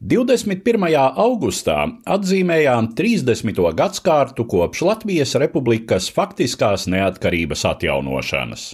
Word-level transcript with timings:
21. 0.00 0.86
augustā 1.20 1.76
atzīmējām 2.08 2.92
30. 2.96 3.60
gadsimtu 3.76 4.46
kopš 4.48 4.82
Latvijas 4.86 5.34
Republikas 5.40 6.08
faktiskās 6.14 6.86
neatkarības 6.90 7.64
atjaunošanas. 7.72 8.66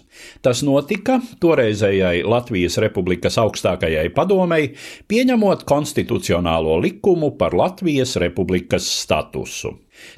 Tas 0.43 0.63
notika 0.67 1.21
toreizējai 1.43 2.23
Latvijas 2.27 2.79
Republikas 2.83 3.39
augstākajai 3.43 4.09
padomei, 4.15 4.73
pieņemot 5.11 5.67
konstitucionālo 5.69 6.79
likumu 6.83 7.33
par 7.39 7.57
Latvijas 7.57 8.17
Republikas 8.23 8.87
statusu. 9.03 9.75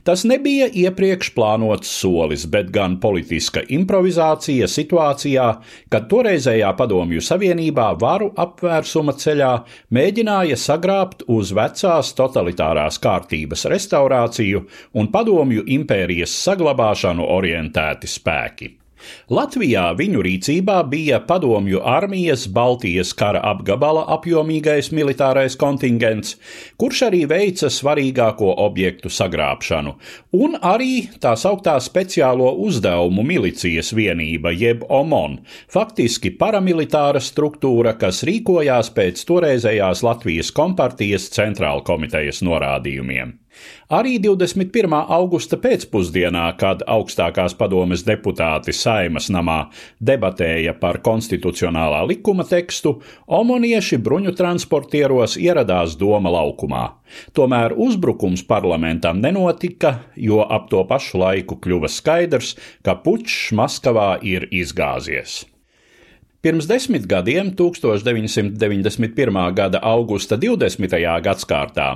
Tas 0.06 0.24
nebija 0.28 0.68
iepriekš 0.72 1.32
plānots 1.36 1.90
solis, 2.00 2.46
bet 2.50 2.72
gan 2.74 2.96
politiska 3.02 3.62
improvizācija 3.78 4.68
situācijā, 4.70 5.46
kad 5.92 6.08
toreizējā 6.10 6.72
Padomju 6.78 7.22
Savienībā 7.24 7.90
varu 8.00 8.30
apvērsuma 8.36 9.14
ceļā 9.18 9.52
mēģināja 9.94 10.58
sagrābt 10.60 11.24
uz 11.28 11.52
vecās 11.56 12.14
totalitārās 12.18 13.00
kārtības 13.02 13.68
restaurāciju 13.72 14.66
un 14.98 15.12
Padomju 15.14 15.66
impērijas 15.78 16.34
saglabāšanu 16.48 17.28
orientēti 17.38 18.10
spēki. 18.10 18.74
Latvijā 19.30 19.84
viņu 19.98 20.22
rīcībā 20.24 20.78
bija 20.90 21.20
padomju 21.28 21.80
armijas 21.84 22.46
Baltijas 22.52 23.12
kara 23.18 23.40
apgabala 23.50 24.04
apjomīgais 24.16 24.90
militārais 24.96 25.56
kontingents, 25.60 26.36
kurš 26.80 27.04
arī 27.08 27.24
veica 27.30 27.70
svarīgāko 27.72 28.54
objektu 28.64 29.12
sagrābšanu, 29.12 29.94
un 30.38 30.56
arī 30.62 31.08
tā 31.22 31.34
sauktā 31.38 31.76
speciālo 31.82 32.50
uzdevumu 32.66 33.24
milicijas 33.26 33.92
vienība, 33.96 34.52
jeb 34.52 34.84
OMON, 34.88 35.40
faktiski 35.72 36.34
paramilitāra 36.38 37.22
struktūra, 37.22 37.96
kas 38.00 38.22
rīkojās 38.28 38.92
pēc 38.96 39.26
toreizējās 39.28 40.04
Latvijas 40.06 40.54
kompartijas 40.54 41.30
centrāla 41.34 41.84
komitejas 41.86 42.42
norādījumiem. 42.46 43.36
Arī 43.88 44.18
21. 44.20 44.92
augusta 45.08 45.56
pēcpusdienā, 45.56 46.44
kad 46.60 46.82
augstākās 46.84 47.54
padomes 47.56 48.04
deputāti 48.04 48.74
Saimas 48.76 49.30
namā 49.32 49.70
debatēja 50.00 50.74
par 50.76 51.00
konstitucionālā 51.04 52.02
likuma 52.10 52.44
tekstu, 52.44 52.98
omonieši 53.26 54.00
bruņu 54.04 54.36
transportieros 54.36 55.38
ieradās 55.40 55.96
Doma 55.96 56.34
laukumā. 56.36 56.84
Tomēr 57.32 57.78
uzbrukums 57.80 58.44
parlamentam 58.44 59.22
nenotika, 59.24 60.02
jo 60.16 60.44
ap 60.44 60.68
to 60.68 60.84
pašu 60.88 61.24
laiku 61.24 61.56
kļuva 61.56 61.88
skaidrs, 61.88 62.58
ka 62.84 63.00
pučs 63.00 63.54
Maskavā 63.56 64.18
ir 64.20 64.50
izgāzies. 64.52 65.46
Pirms 66.38 66.68
desmit 66.70 67.02
gadiem, 67.10 67.48
1991. 67.50 69.38
gada 69.58 69.80
augusta 69.82 70.36
20. 70.38 70.92
gadsimtā, 71.24 71.88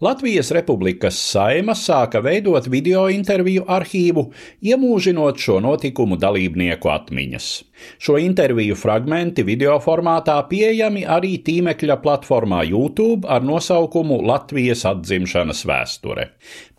Latvijas 0.00 0.50
Republikas 0.54 1.18
saima 1.32 1.74
sāka 1.76 2.20
veidot 2.24 2.68
video 2.70 3.06
interviju 3.12 3.64
arhīvu, 3.68 4.26
iemūžinot 4.64 5.40
šo 5.40 5.60
notikumu 5.64 6.18
dalībnieku 6.20 6.90
atmiņas. 6.92 7.48
Šo 8.00 8.16
interviju 8.20 8.76
fragmenti 8.78 9.44
video 9.44 9.76
formātā 9.84 10.36
pieejami 10.48 11.04
arī 11.16 11.36
tīmekļa 11.44 11.98
platformā 12.04 12.62
YouTube 12.68 13.28
ar 13.28 13.44
nosaukumu 13.44 14.22
Latvijas 14.26 14.86
atzimšanas 14.88 15.64
vēsture. 15.68 16.30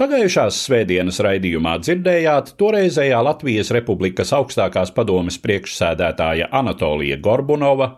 Pagājušās 0.01 0.61
svētdienas 0.67 1.21
raidījumā 1.25 1.77
dzirdējāt 1.83 2.55
toreizējā 2.61 3.21
Latvijas 3.29 3.69
Republikas 3.77 4.33
augstākās 4.37 4.93
padomes 4.95 5.37
priekšsēdētāja 5.43 6.49
Anatolija 6.51 7.19
Gorbunova, 7.21 7.93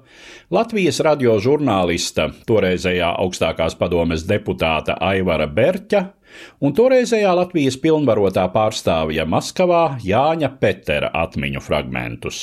Latvijas 0.50 0.98
radio 1.06 1.36
žurnālista, 1.38 2.32
toreizējā 2.50 3.12
augstākās 3.22 3.76
padomes 3.78 4.24
deputāta 4.26 4.89
Aivara 4.98 5.48
Berķa 5.48 6.02
un 6.64 6.74
toreizējā 6.78 7.32
Latvijas 7.38 7.78
pilnvarotā 7.82 8.46
pārstāvja 8.54 9.26
Maskavā 9.30 9.84
Jāņa 10.06 10.52
Petera 10.62 11.10
atmiņu 11.24 11.64
fragmentus. 11.64 12.42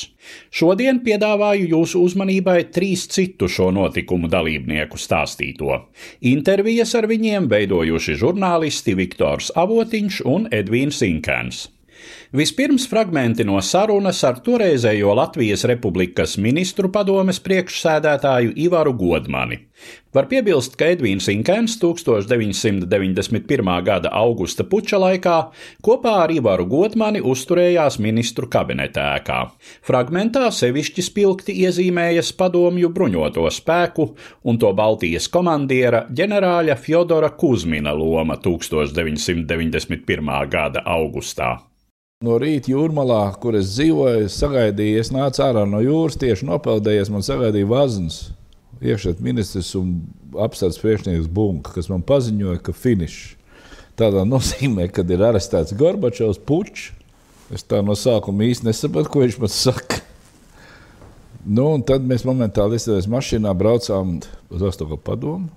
Šodien 0.51 1.03
piedāvāju 1.07 1.69
jūsu 1.75 2.03
uzmanībai 2.07 2.59
trīs 2.75 3.07
citu 3.13 3.49
šo 3.51 3.71
notikumu 3.75 4.31
dalībnieku 4.33 4.99
stāstīto. 5.01 5.85
Intervijas 6.33 6.97
ar 6.99 7.09
viņiem 7.11 7.49
veidojuši 7.53 8.19
žurnālisti 8.23 8.97
Viktors 8.99 9.53
Avotiņš 9.55 10.21
un 10.27 10.51
Edvīns 10.55 11.03
Inkēns. 11.07 11.67
Vispirms 12.37 12.85
fragmenti 12.91 13.45
no 13.49 13.57
sarunas 13.65 14.19
ar 14.29 14.43
toreizējo 14.45 15.15
Latvijas 15.17 15.63
Republikas 15.71 16.35
ministru 16.37 16.91
padomes 16.93 17.39
priekšsēdētāju 17.41 18.51
Ivaru 18.61 18.93
Godmani. 18.93 19.57
Var 20.13 20.27
piebilst, 20.29 20.77
ka 20.77 20.85
Edvīns 20.93 21.31
Inkens 21.33 21.81
1991. 21.81 23.71
gada 23.87 24.13
augusta 24.13 24.67
puča 24.69 25.01
laikā 25.01 25.37
kopā 25.87 26.13
ar 26.27 26.35
Ivaru 26.35 26.67
Godmani 26.69 27.23
uzturējās 27.25 27.97
ministru 28.05 28.51
kabineta 28.53 29.01
ēkā. 29.15 29.39
Fragmentā 29.89 30.51
sevišķi 30.59 31.05
spilgti 31.07 31.55
iezīmējas 31.63 32.35
padomju 32.37 32.91
bruņoto 32.99 33.47
spēku 33.61 34.07
un 34.45 34.61
to 34.61 34.75
Baltijas 34.77 35.31
komandiera 35.33 36.05
ģenerāļa 36.13 36.77
Fjodora 36.85 37.33
Kuzmina 37.33 37.97
loma 37.97 38.37
1991. 38.45 40.37
gada 40.53 40.85
augustā. 40.85 41.76
No 42.25 42.39
rīta 42.41 42.71
jūrmalā, 42.71 43.27
kur 43.37 43.59
es 43.59 43.75
dzīvoju, 43.75 44.31
sagaidīju, 44.33 45.01
es 45.03 45.11
nācu 45.13 45.43
ārā 45.45 45.67
no 45.69 45.83
jūras, 45.85 46.15
tieši 46.17 46.47
nopeldējies, 46.49 47.11
man 47.13 47.21
sagaidīja 47.27 47.69
vaznas. 47.69 48.31
Iekšēt 48.81 49.21
ministrs 49.21 49.75
un 49.77 49.91
apstāsts 50.41 50.81
priekšnieks 50.81 51.29
Bunka, 51.29 51.75
kas 51.75 51.91
man 51.93 52.01
paziņoja, 52.09 52.63
ka 52.65 52.73
finišs. 52.73 53.35
Tādā 54.01 54.25
nozīmē, 54.25 54.87
kad 54.97 55.13
ir 55.13 55.27
arestēts 55.29 55.77
Gorbačovs 55.77 56.41
pučs. 56.49 56.87
Es 57.53 57.69
tā 57.69 57.83
no 57.85 57.93
sākuma 57.93 58.49
īsti 58.49 58.71
nesapratu, 58.71 59.13
ko 59.13 59.27
viņš 59.27 59.37
man 59.43 59.53
saka. 59.53 60.01
Nu, 61.45 61.69
tad 61.85 62.09
mēs 62.09 62.25
momentāli 62.25 62.81
iestājāmies 62.81 63.13
mašīnā, 63.13 63.53
braucām 63.61 64.23
uz 64.49 64.65
Ostoka 64.65 64.97
padomu. 64.97 65.53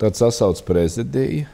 Tad 0.00 0.16
sasauc 0.16 0.64
prezidiju. 0.64 1.44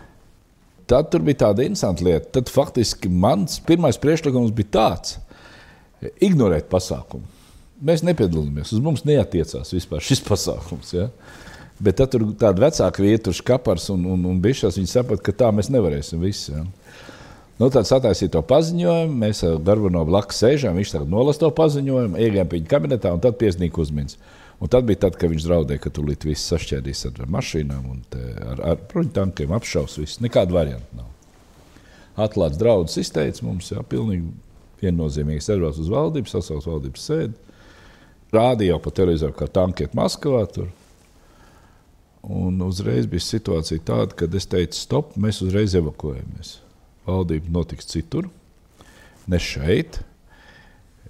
Tad 0.91 1.11
tur 1.13 1.23
bija 1.27 1.47
tāda 1.47 1.65
interesanta 1.67 2.05
lieta. 2.07 2.29
Tad 2.39 2.51
faktiski 2.53 3.09
mans 3.09 3.61
pirmais 3.67 3.99
priekšlikums 4.01 4.53
bija 4.57 4.73
tāds- 4.79 5.19
ignorēt 6.29 6.69
pasākumu. 6.73 7.25
Mēs 7.83 8.05
nepiedalāmies, 8.07 8.73
uz 8.73 8.83
mums 8.83 9.03
neatiecās 9.03 9.73
vispār 9.75 10.03
šis 10.03 10.23
pasākums. 10.23 10.93
Ja? 10.95 11.09
Bet 11.83 11.97
tad 11.99 12.13
tur 12.13 12.29
tāda 12.39 12.63
vecāka 12.63 13.03
vieta, 13.03 13.25
tur 13.31 13.43
kapars 13.43 13.89
un, 13.91 14.05
un, 14.07 14.25
un 14.31 14.41
bišķās, 14.43 14.79
viņi 14.79 14.91
saprata, 14.91 15.23
ka 15.23 15.33
tā 15.33 15.51
mēs 15.55 15.71
nevarēsim 15.73 16.23
visi. 16.23 16.53
Ja? 16.53 16.63
Nu, 17.61 17.69
tad 17.71 17.87
sataisīja 17.87 18.33
to 18.37 18.41
paziņojumu, 18.49 19.17
mēs 19.23 19.43
ar 19.47 19.59
Garbanovu 19.63 20.09
blakus 20.09 20.41
sēžam, 20.41 20.79
viņš 20.79 20.95
tagad 20.95 21.11
nolasa 21.13 21.45
to 21.45 21.51
paziņojumu, 21.57 22.19
iegājām 22.19 22.49
pie 22.49 22.59
viņa 22.59 22.71
kabinetā 22.71 23.13
un 23.15 23.21
tad 23.23 23.37
piesnīja 23.41 23.77
uzmins. 23.85 24.17
Un 24.63 24.71
tad 24.71 24.87
bija 24.87 25.03
tad, 25.05 25.17
kad 25.19 25.31
viņš 25.33 25.45
draudēja, 25.47 25.83
ka 25.83 25.91
tūlīt 25.91 26.25
viss 26.27 26.47
sašķēdīs 26.53 27.05
ar 27.09 27.25
mašīnām 27.35 27.87
un 27.91 28.03
ar, 28.15 28.61
ar 28.73 28.83
bruņu 28.91 29.11
tankiem 29.17 29.55
apšaus. 29.57 29.99
Visu. 29.99 30.23
Nekāda 30.23 30.55
varianta 30.55 31.01
nav. 31.01 31.09
Atklāts 32.23 32.61
drauds 32.61 32.95
izteica 33.01 33.43
mums, 33.47 33.73
jā, 33.73 33.83
pilnīgi 33.89 34.31
viennozīmīgi 34.83 35.43
servās 35.43 35.81
uz 35.83 35.91
valdību, 35.91 36.31
sasauc 36.31 36.67
valdības 36.69 37.09
sēdi. 37.09 37.57
Rādīja 38.33 38.77
jau 38.77 38.81
pa 38.85 38.95
televizoru, 38.97 39.35
kā 39.37 39.49
tankiet 39.51 39.97
Maskavā. 39.99 40.45
Tur. 40.55 40.71
Un 42.23 42.63
uzreiz 42.63 43.09
bija 43.11 43.25
situācija 43.27 43.83
tāda, 43.87 44.15
ka 44.15 44.31
es 44.31 44.47
teicu, 44.47 44.79
stop, 44.79 45.17
mēs 45.19 45.43
uzreiz 45.45 45.75
evakuējamies. 45.79 46.61
Valdība 47.09 47.51
notiks 47.51 47.89
citur, 47.91 48.29
ne 49.27 49.39
šeit. 49.43 49.99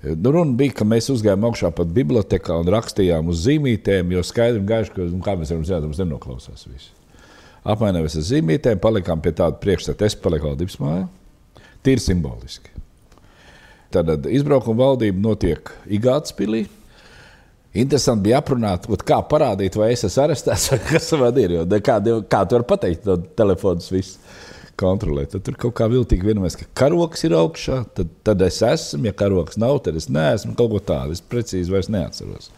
Nu, 0.02 0.32
runa 0.34 0.56
bija, 0.58 0.74
ka 0.80 0.86
mēs 0.88 1.10
uzgājām 1.12 1.44
augšā 1.46 1.70
pat 1.76 1.92
bibliotekā 1.94 2.56
un 2.58 2.70
rakstījām 2.74 3.28
uz 3.30 3.44
zīmītēm, 3.44 4.10
jo 4.16 4.24
skaidri 4.26 4.58
un 4.58 4.66
gaiši, 4.66 4.94
ka 4.96 5.06
nu, 5.06 5.20
kā 5.22 5.36
mēs 5.38 5.52
varam 5.52 5.66
zināt, 5.68 5.86
mums 5.86 6.00
nenoklausās 6.02 6.66
visi. 6.66 6.90
apmainījāmies 7.62 8.18
ar 8.18 8.26
zīmītēm, 8.26 8.80
palikām 8.82 9.22
pie 9.22 9.34
tāda 9.38 9.60
priekšstata. 9.62 10.08
Es 10.08 10.18
paliku 10.18 10.48
valdības 10.50 10.80
mājā. 10.82 11.04
Tīri 11.86 12.02
simboliski. 12.02 12.72
Tad 13.92 14.26
izbraukuma 14.32 14.88
valdība 14.88 15.20
notiek 15.22 15.70
Igātas 15.92 16.34
pilī. 16.34 16.64
Interesanti 17.72 18.26
bija 18.26 18.40
aprunāt, 18.42 18.88
kā 19.06 19.20
parādīt, 19.28 19.76
vai 19.80 19.92
es 19.94 20.02
esmu 20.08 20.26
arestēts 20.26 20.72
vai 20.72 20.80
kas 20.88 21.12
man 21.20 21.38
ir. 21.40 21.54
Kā, 21.84 22.00
kā 22.02 22.42
tu 22.44 22.58
vari 22.58 22.68
pateikt, 22.68 23.06
no 23.08 23.16
telefonas 23.38 23.88
viss 23.92 24.18
kontrolēt. 24.80 25.32
Tad 25.34 25.44
tur 25.46 25.56
kaut 25.60 25.74
kā 25.78 25.88
viltīgi 25.90 26.26
vienojamies, 26.26 26.56
ka 26.60 26.68
karoks 26.82 27.24
ir 27.26 27.36
augšā, 27.38 27.78
tad, 27.96 28.10
tad 28.26 28.44
es 28.46 28.60
esmu, 28.66 29.06
ja 29.08 29.14
karoks 29.16 29.58
nav, 29.60 29.80
tad 29.86 29.98
es 30.00 30.08
neesmu 30.12 30.54
kaut 30.58 30.72
ko 30.74 30.82
tādu. 30.92 31.16
Es 31.16 31.24
precīzi 31.24 31.72
vairs 31.72 31.90
neatceros. 31.92 32.50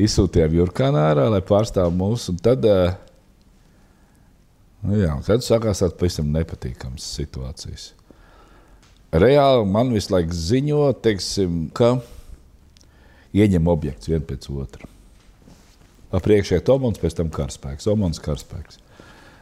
Izsūtījām 0.00 0.54
Jurkānā 0.56 1.10
ārā, 1.10 1.28
lai 1.32 1.42
pārstāv 1.44 1.92
mūsu. 1.92 2.36
Tad, 2.42 2.64
eh, 2.64 2.94
nu 4.86 5.00
jā, 5.00 5.16
tad 5.26 5.44
sākās 5.44 5.82
tādas 5.82 5.98
pavisam 6.00 6.30
nepatīkamas 6.34 7.08
situācijas. 7.18 7.90
Reāli 9.10 9.66
man 9.66 9.90
visu 9.90 10.14
laiku 10.14 10.36
ziņo, 10.36 10.84
teiksim, 11.02 11.64
ka 11.74 11.96
ieņem 13.34 13.68
objekts 13.70 14.10
viens 14.10 14.26
pēc 14.26 14.46
otra. 14.54 14.86
Priekšā 16.10 16.58
ir 16.58 16.64
Tomons, 16.66 16.98
pēc 16.98 17.18
tam 17.18 17.28
karaspēks, 17.30 17.86
Omans 17.90 18.22
karaspēks. 18.22 18.80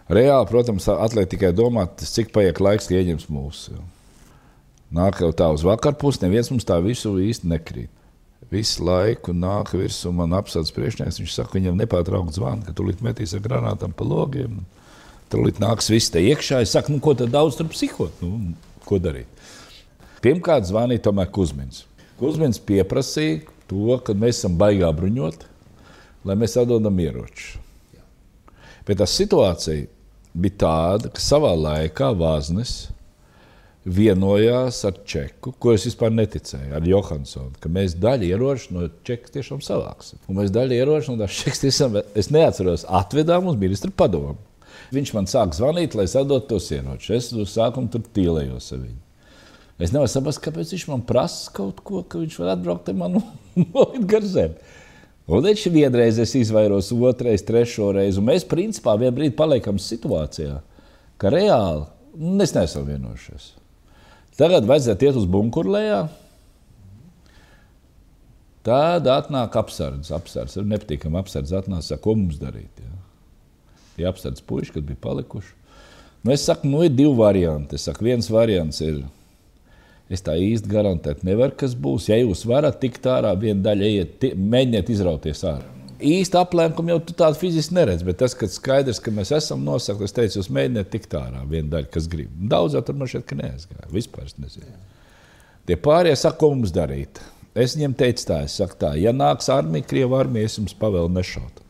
Reāli, 0.08 0.48
protams, 0.48 0.86
atliek 0.88 1.28
tikai 1.28 1.50
domāt, 1.52 2.00
cik 2.00 2.30
paiet 2.32 2.62
laiks, 2.64 2.86
kad 2.88 2.96
ieņems 2.96 3.26
mūsu. 3.28 3.76
Nāk 4.94 5.20
jau 5.20 5.28
tā 5.36 5.50
uz 5.52 5.64
vakarpusi, 5.68 6.22
neviens 6.22 6.48
mums 6.48 6.64
tā 6.64 6.78
visu 6.80 7.12
īsti 7.20 7.50
nekrīt. 7.50 7.90
Visu 8.48 8.80
laiku 8.86 9.34
nāk 9.36 9.74
virsū 9.76 10.08
man 10.16 10.32
apsauc 10.38 10.70
priekšnieks. 10.72 11.18
Viņš 11.20 11.34
saka, 11.34 11.58
viņam 11.58 11.76
nepārtraukti 11.76 12.38
zvana, 12.38 12.64
ka 12.64 12.72
tūlīt 12.72 13.02
metīs 13.04 13.34
ar 13.36 13.42
granātām 13.44 13.92
pa 13.92 14.06
logiem. 14.08 14.62
Tūlīt 15.28 15.60
nāks 15.60 15.90
viss 15.92 16.08
te 16.14 16.22
iekšā. 16.24 16.62
Es 16.64 16.72
saku, 16.72 16.94
nu, 16.94 17.02
ko 17.04 17.12
tad 17.12 17.34
daudz 17.34 17.58
tur 17.58 17.68
psihot? 17.68 18.24
Nu, 18.24 18.54
ko 18.88 18.96
darīt? 19.04 19.28
Pirmkārt, 20.24 20.64
zvanīja 20.70 21.04
tomēr 21.10 21.28
Kuzmins. 21.34 21.84
Kuzmins 22.16 22.56
pieprasīja 22.56 23.42
to, 23.68 24.00
ka 24.00 24.16
mēs 24.16 24.40
esam 24.40 24.56
baigā 24.56 24.88
bruņot, 24.96 25.44
lai 26.24 26.40
mēs 26.40 26.56
atdodam 26.56 26.96
ieročus. 27.04 27.58
Bet 28.88 29.02
tā 29.02 29.04
situācija 29.04 29.97
bija 30.38 30.60
tāda, 30.64 31.10
ka 31.12 31.22
savā 31.22 31.52
laikā 31.58 32.12
Vāznes 32.18 32.88
vienojās 33.88 34.82
ar 34.84 34.98
Čeku, 35.08 35.54
ko 35.60 35.72
es 35.72 35.86
vispār 35.88 36.12
neticēju, 36.12 36.74
ar 36.76 36.86
Johansonu, 36.86 37.54
ka 37.62 37.70
mēs 37.72 37.96
daļu 38.00 38.28
ieroču 38.28 38.76
no 38.76 38.88
Čekas 39.06 39.34
tiešām 39.36 39.62
savāksim. 39.64 40.20
Un 40.28 40.40
mēs 40.40 40.52
daļu 40.54 40.76
ieroču 40.76 41.16
no 41.16 41.28
Čekas 41.30 41.64
tiešām, 41.64 42.00
es 42.18 42.30
neatceros, 42.34 42.86
atvedām 43.00 43.48
uz 43.48 43.58
ministra 43.60 43.92
padomu. 43.94 44.36
Viņš 44.94 45.12
man 45.16 45.28
sāk 45.28 45.56
zvanīt, 45.56 45.96
lai 45.98 46.06
sadotu 46.08 46.54
tos 46.54 46.70
ieročus. 46.72 47.10
Es 47.16 47.30
uz 47.36 47.52
sākumu 47.52 47.90
tur 47.92 48.04
tīlējos 48.14 48.72
ar 48.76 48.82
viņu. 48.84 49.00
Es 49.78 49.92
nevaru 49.94 50.10
saprast, 50.10 50.42
kāpēc 50.42 50.72
viņš 50.74 50.84
man 50.90 51.04
prasa 51.06 51.52
kaut 51.54 51.82
ko, 51.86 52.02
ka 52.02 52.20
viņš 52.22 52.38
var 52.40 52.56
atbraukt 52.56 52.88
man 52.98 53.20
un 53.20 54.06
gar 54.10 54.24
zemi. 54.26 54.56
Un 55.28 55.44
viņš 55.44 55.66
vienreiz 55.74 56.18
izvairos, 56.24 56.88
otrais, 56.92 57.44
trešo 57.44 57.90
reizi. 57.98 58.22
Mēs 58.24 58.46
principā 58.48 58.94
vienā 58.96 59.12
brīdī 59.12 59.36
paliekam 59.36 59.76
situācijā, 59.76 60.62
ka 61.20 61.32
reāli 61.34 61.84
mēs 62.16 62.54
neesam 62.56 62.86
vienojušies. 62.88 63.50
Tagad 64.38 64.64
vajadzētu 64.70 65.04
iet 65.04 65.18
uz 65.18 65.26
bunkuru 65.28 65.74
lejā. 65.74 66.00
Tad 68.64 69.06
atnāk 69.10 69.56
apsardzes. 69.58 70.12
Apsardzes 70.14 70.60
ir 70.60 70.68
nepatīkami. 70.70 71.18
Apsardzes 71.20 71.56
atnāk, 71.60 71.90
ko 72.04 72.14
mums 72.16 72.40
darīt. 72.40 72.80
Ja? 72.80 72.96
Tie 73.96 74.08
apsardzes 74.08 74.44
puiši, 74.46 74.76
kad 74.76 74.86
bija 74.86 75.00
palikuši. 75.02 75.54
Nu, 76.22 76.32
es 76.34 76.44
saku, 76.46 76.70
nu 76.70 76.82
ir 76.86 76.92
divi 76.94 77.12
varianti. 77.18 77.78
Es 77.78 77.86
saku, 77.88 78.06
viens 78.08 78.30
variants 78.30 78.80
ir 78.84 79.02
Es 80.08 80.24
tā 80.24 80.38
īsti 80.40 80.70
garantēt 80.72 81.24
nevaru, 81.26 81.52
kas 81.60 81.74
būs. 81.76 82.08
Ja 82.08 82.16
jūs 82.16 82.46
varat 82.48 82.78
tikt 82.80 83.04
ārā, 83.12 83.34
viena 83.36 83.60
daļa 83.66 83.90
iet, 83.92 84.24
mēģiniet 84.40 84.92
izrauties 84.94 85.44
ārā. 85.44 85.74
Īsti 85.98 86.38
aplēkumu 86.38 86.92
jau 86.92 86.98
tādu 87.10 87.40
fiziski 87.40 87.74
neredz, 87.74 88.04
bet 88.06 88.20
tas, 88.22 88.36
ka 88.38 88.46
skaidrs, 88.48 89.00
ka 89.02 89.12
mēs 89.12 89.32
esam 89.34 89.64
nosakti, 89.66 90.06
es 90.06 90.14
teicu, 90.14 90.38
jūs 90.38 90.50
mēģiniet 90.54 90.92
tikt 90.92 91.16
ārā, 91.18 91.42
viena 91.50 91.74
daļa, 91.74 91.90
kas 91.92 92.06
grib. 92.08 92.30
Daudz 92.52 92.78
jau 92.78 92.84
tur 92.86 92.96
man 93.00 93.10
šeit 93.10 93.34
neaizgāja. 93.34 93.90
Vispār 93.92 94.28
es 94.30 94.38
nezinu. 94.38 94.78
Tie 95.68 95.76
pārējie 95.76 96.14
saka, 96.16 96.38
ko 96.40 96.54
mums 96.54 96.72
darīt. 96.72 97.20
Es 97.58 97.74
viņiem 97.74 97.96
teicu, 97.98 98.28
tā, 98.30 98.44
es 98.46 98.54
saku, 98.60 98.78
tā, 98.78 98.92
ja 99.00 99.10
nāks 99.12 99.50
armija, 99.52 99.88
Krievija 99.90 100.22
armija, 100.22 100.48
es 100.48 100.56
jums 100.60 100.76
pavēlu 100.78 101.10
nešaut. 101.12 101.64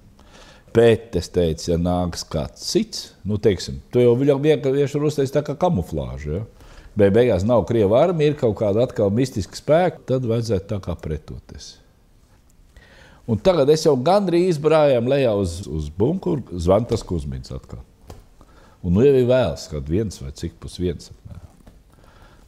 Bet 0.76 1.17
es 1.17 1.31
teicu, 1.32 1.70
ja 1.73 1.79
nāks 1.81 2.26
kāds 2.29 2.69
cits, 2.69 3.08
nu, 3.26 3.40
teiksim, 3.43 3.81
tu 3.90 4.05
jau 4.05 4.12
vienkārši 4.19 5.00
uztaisīji 5.00 5.38
tā 5.38 5.43
kā 5.46 5.56
kamuflāžu. 5.58 6.37
Ja? 6.37 6.44
Bet 6.99 7.15
beigās 7.15 7.45
nav 7.47 7.67
krieva 7.69 8.03
armija, 8.03 8.33
ir 8.33 8.41
kaut 8.41 8.56
kāda 8.59 8.87
atkal 8.87 9.12
mistiska 9.15 9.59
spēka, 9.59 10.03
tad 10.12 10.27
vajadzētu 10.27 10.69
tā 10.73 10.81
kā 10.83 10.97
pretoties. 10.99 11.77
Un 13.29 13.37
tagad 13.45 13.69
es 13.69 13.85
jau 13.85 13.93
gandrīz 14.00 14.56
brājām 14.62 15.11
lejā 15.11 15.35
uz, 15.37 15.61
uz 15.69 15.91
bunkuru, 15.93 16.43
zvanu 16.56 16.89
tas 16.89 17.05
Kuzmins 17.05 17.53
atkal. 17.53 17.83
Un 18.81 18.95
nu 18.95 19.03
jau 19.05 19.12
ir 19.12 19.27
vēls, 19.29 19.67
kad 19.69 19.91
viens 19.91 20.23
vai 20.23 20.31
cik 20.33 20.55
pus 20.62 20.79
viens. 20.81 21.11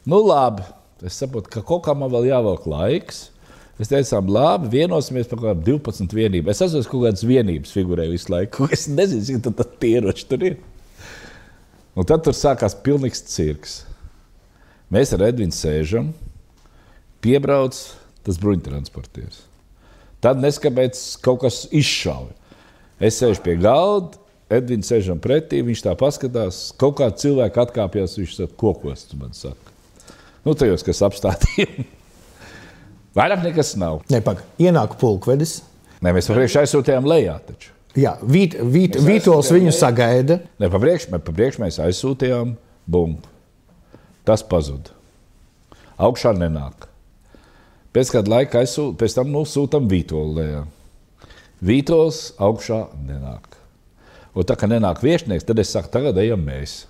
Nu 0.09 0.17
labi, 0.25 0.65
es 1.05 1.19
saprotu, 1.21 1.51
ka 1.53 1.61
kaut 1.65 1.83
kā 1.85 1.93
man 1.97 2.09
vēl 2.09 2.31
jāvelk 2.31 2.65
laiks. 2.71 3.27
Es 3.81 3.89
teicu, 3.89 4.17
labi, 4.33 4.71
vienosimies 4.73 5.29
par 5.29 5.39
kaut 5.39 5.51
kādām 5.51 5.63
12 5.67 6.17
vienībām. 6.17 6.53
Es 6.53 6.63
esmu 6.65 6.81
kaut 6.89 7.05
kādas 7.05 7.25
vienības 7.29 7.75
figurēju 7.77 8.15
visu 8.15 8.33
laiku. 8.33 8.67
Es 8.75 8.87
nezinu, 8.89 9.23
cik 9.27 9.61
tā 9.61 9.67
ieroči 9.89 10.27
tur 10.29 10.49
ir. 10.49 10.57
Un 11.93 12.07
tad 12.07 12.25
tur 12.25 12.33
sākās 12.37 12.77
pilnīgs 12.81 13.25
cirks. 13.29 13.81
Mēs 14.91 15.13
ar 15.15 15.23
Edvinu 15.29 15.55
sēžam, 15.55 16.11
piebrauc 17.23 17.77
tas 18.25 18.39
bruņtransportieris. 18.41 19.45
Tad 20.21 20.41
neskapēc 20.43 20.99
kaut 21.23 21.41
kas 21.45 21.63
izšauja. 21.71 22.35
Es 23.01 23.17
sēžu 23.17 23.41
pie 23.45 23.55
galda, 23.57 24.19
Edvins 24.51 24.89
sēžam 24.91 25.19
pretī, 25.23 25.61
viņš 25.63 25.85
tā 25.85 25.95
paskatās, 25.97 26.59
kaut 26.79 26.97
kā 26.99 27.07
cilvēks 27.15 27.61
atkāpjas, 27.63 28.17
viņš 28.19 28.35
saka, 28.35 28.55
kokos, 28.59 29.07
tu 29.07 29.17
man 29.17 29.31
saka. 29.33 29.71
Nu, 30.43 30.53
tajos, 30.57 30.83
kas 30.83 30.99
apstādījumi. 31.07 31.87
Vairāk 33.17 33.45
nekas 33.47 33.73
nav. 33.79 34.01
Nepaga. 34.11 34.43
Ienāk 34.61 34.97
pulkvedis. 34.99 35.61
Nē, 36.03 36.11
mēs 36.17 36.27
priekšā 36.31 36.65
aizsūtījām 36.65 37.07
lejā 37.07 37.37
taču. 37.47 37.71
Jā, 37.95 38.17
vīt, 38.23 38.57
vīt, 38.59 38.99
Vītols 39.03 39.51
viņu 39.51 39.73
sagaida. 39.75 40.41
Nē, 40.59 40.69
pa 40.71 40.79
priekšu 40.83 41.11
pa 41.15 41.31
priekš 41.31 41.59
mēs 41.63 41.79
aizsūtījām 41.83 42.55
bumbu. 42.91 43.30
Tas 44.27 44.43
pazuda. 44.45 44.93
Augšā 46.01 46.33
nenāk. 46.37 46.87
Pēc 47.91 48.13
kāda 48.13 48.31
laika 48.31 48.61
aizsūt, 48.61 48.95
pēc 49.01 49.17
tam 49.17 49.33
nosūtām 49.33 49.89
Vītolu 49.91 50.37
lejā. 50.37 50.61
Vītols 51.61 52.31
augšā 52.41 52.85
nenāk. 53.05 53.57
Un 54.31 54.47
tā 54.47 54.55
kā 54.55 54.69
nenāk 54.69 55.01
viesnieks, 55.03 55.45
tad 55.45 55.59
es 55.59 55.73
saku, 55.73 55.91
tagad 55.91 56.17
ejam 56.21 56.41
mēs. 56.45 56.85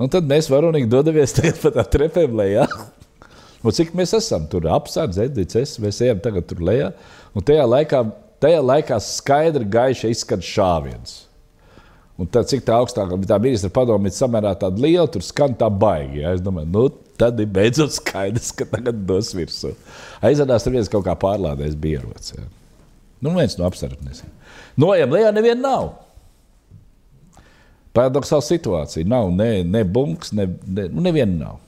Un 0.00 0.10
tad 0.10 0.26
mēs 0.26 0.48
varonīgi 0.50 0.88
dodamies 0.90 1.36
pa 1.62 1.70
tā 1.74 1.84
trepēm 1.86 2.34
lejā. 2.40 2.64
Un 3.64 3.72
cik 3.72 3.94
mēs 3.96 4.12
esam 4.16 4.48
tur 4.50 4.66
apsardzēti, 4.72 5.44
Edits, 5.44 5.78
mēs 5.80 6.00
ejam 6.04 6.18
tagad 6.24 6.48
tur 6.50 6.64
lejā. 6.64 6.90
Un 7.36 7.44
tajā 7.46 7.64
laikā, 7.68 8.00
tajā 8.42 8.64
laikā 8.64 8.98
skaidri 9.00 9.68
gaiši 9.72 10.10
izskatās 10.12 10.50
šāviens. 10.50 11.14
Un 12.14 12.28
tad, 12.30 12.46
cik 12.46 12.62
tā 12.62 12.76
augstākā 12.78 13.16
tā 13.26 13.40
ministra 13.42 13.72
padome 13.74 14.06
ir 14.06 14.14
samērā 14.14 14.52
tāda 14.58 14.78
liela, 14.84 15.08
tur 15.10 15.24
skan 15.26 15.56
tā 15.58 15.66
baigi. 15.66 16.20
Ja? 16.22 16.34
Es 16.36 16.44
domāju, 16.44 16.70
nu, 16.70 16.84
tad 17.18 17.40
ir 17.42 17.48
beidzot 17.50 17.96
skaidrs, 17.96 18.52
ka 18.54 18.68
tagad 18.70 19.00
dos 19.08 19.32
virsū. 19.34 19.72
Aizvadās 20.22 20.66
tur 20.66 20.76
viens 20.76 20.90
kaut 20.92 21.06
kā 21.08 21.16
pārlādējis 21.18 21.74
bierots. 21.82 22.36
Ja? 22.36 22.46
Nu, 23.18 23.34
viens 23.34 23.58
no 23.58 23.66
apsardzes. 23.66 24.22
Nojam 24.78 25.14
lejā 25.14 25.34
neviena 25.34 25.62
nav. 25.64 25.90
Paradoxāla 27.94 28.46
situācija. 28.46 29.06
Nav 29.10 29.34
ne, 29.34 29.50
ne 29.66 29.82
bunks, 29.86 30.30
ne, 30.34 30.48
ne, 30.66 30.88
nu, 30.90 31.02
neviena 31.02 31.34
nav. 31.48 31.60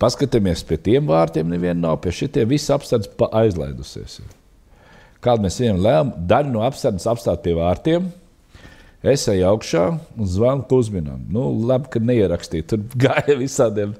Paskatāmies 0.00 0.62
pie 0.64 0.78
tiem 0.80 1.10
vārtiem, 1.10 1.50
neviena 1.50 1.88
nav. 1.88 1.98
Pie 2.04 2.14
šitiem 2.22 2.54
viss 2.54 2.70
apstāties 2.70 3.10
aizlaidusies. 3.42 4.20
Ja? 4.22 4.36
Kādu 5.24 5.44
mēs 5.44 5.58
viņam 5.60 5.82
lēmām, 5.84 6.12
daļu 6.30 6.54
no 6.54 6.64
apsardzes 6.64 7.08
apstāt 7.10 7.42
pie 7.44 7.52
vārtiem. 7.58 8.08
Es 9.00 9.26
eju 9.32 9.46
augšā 9.48 9.84
un 9.96 10.28
zvanu 10.28 10.66
Kuzminam. 10.68 11.22
Nu, 11.32 11.46
labi, 11.68 11.88
ka 11.92 12.00
neierakstīju. 12.04 12.66
Tur 12.68 12.82
gāja 13.00 13.36
visādiem, 13.40 13.94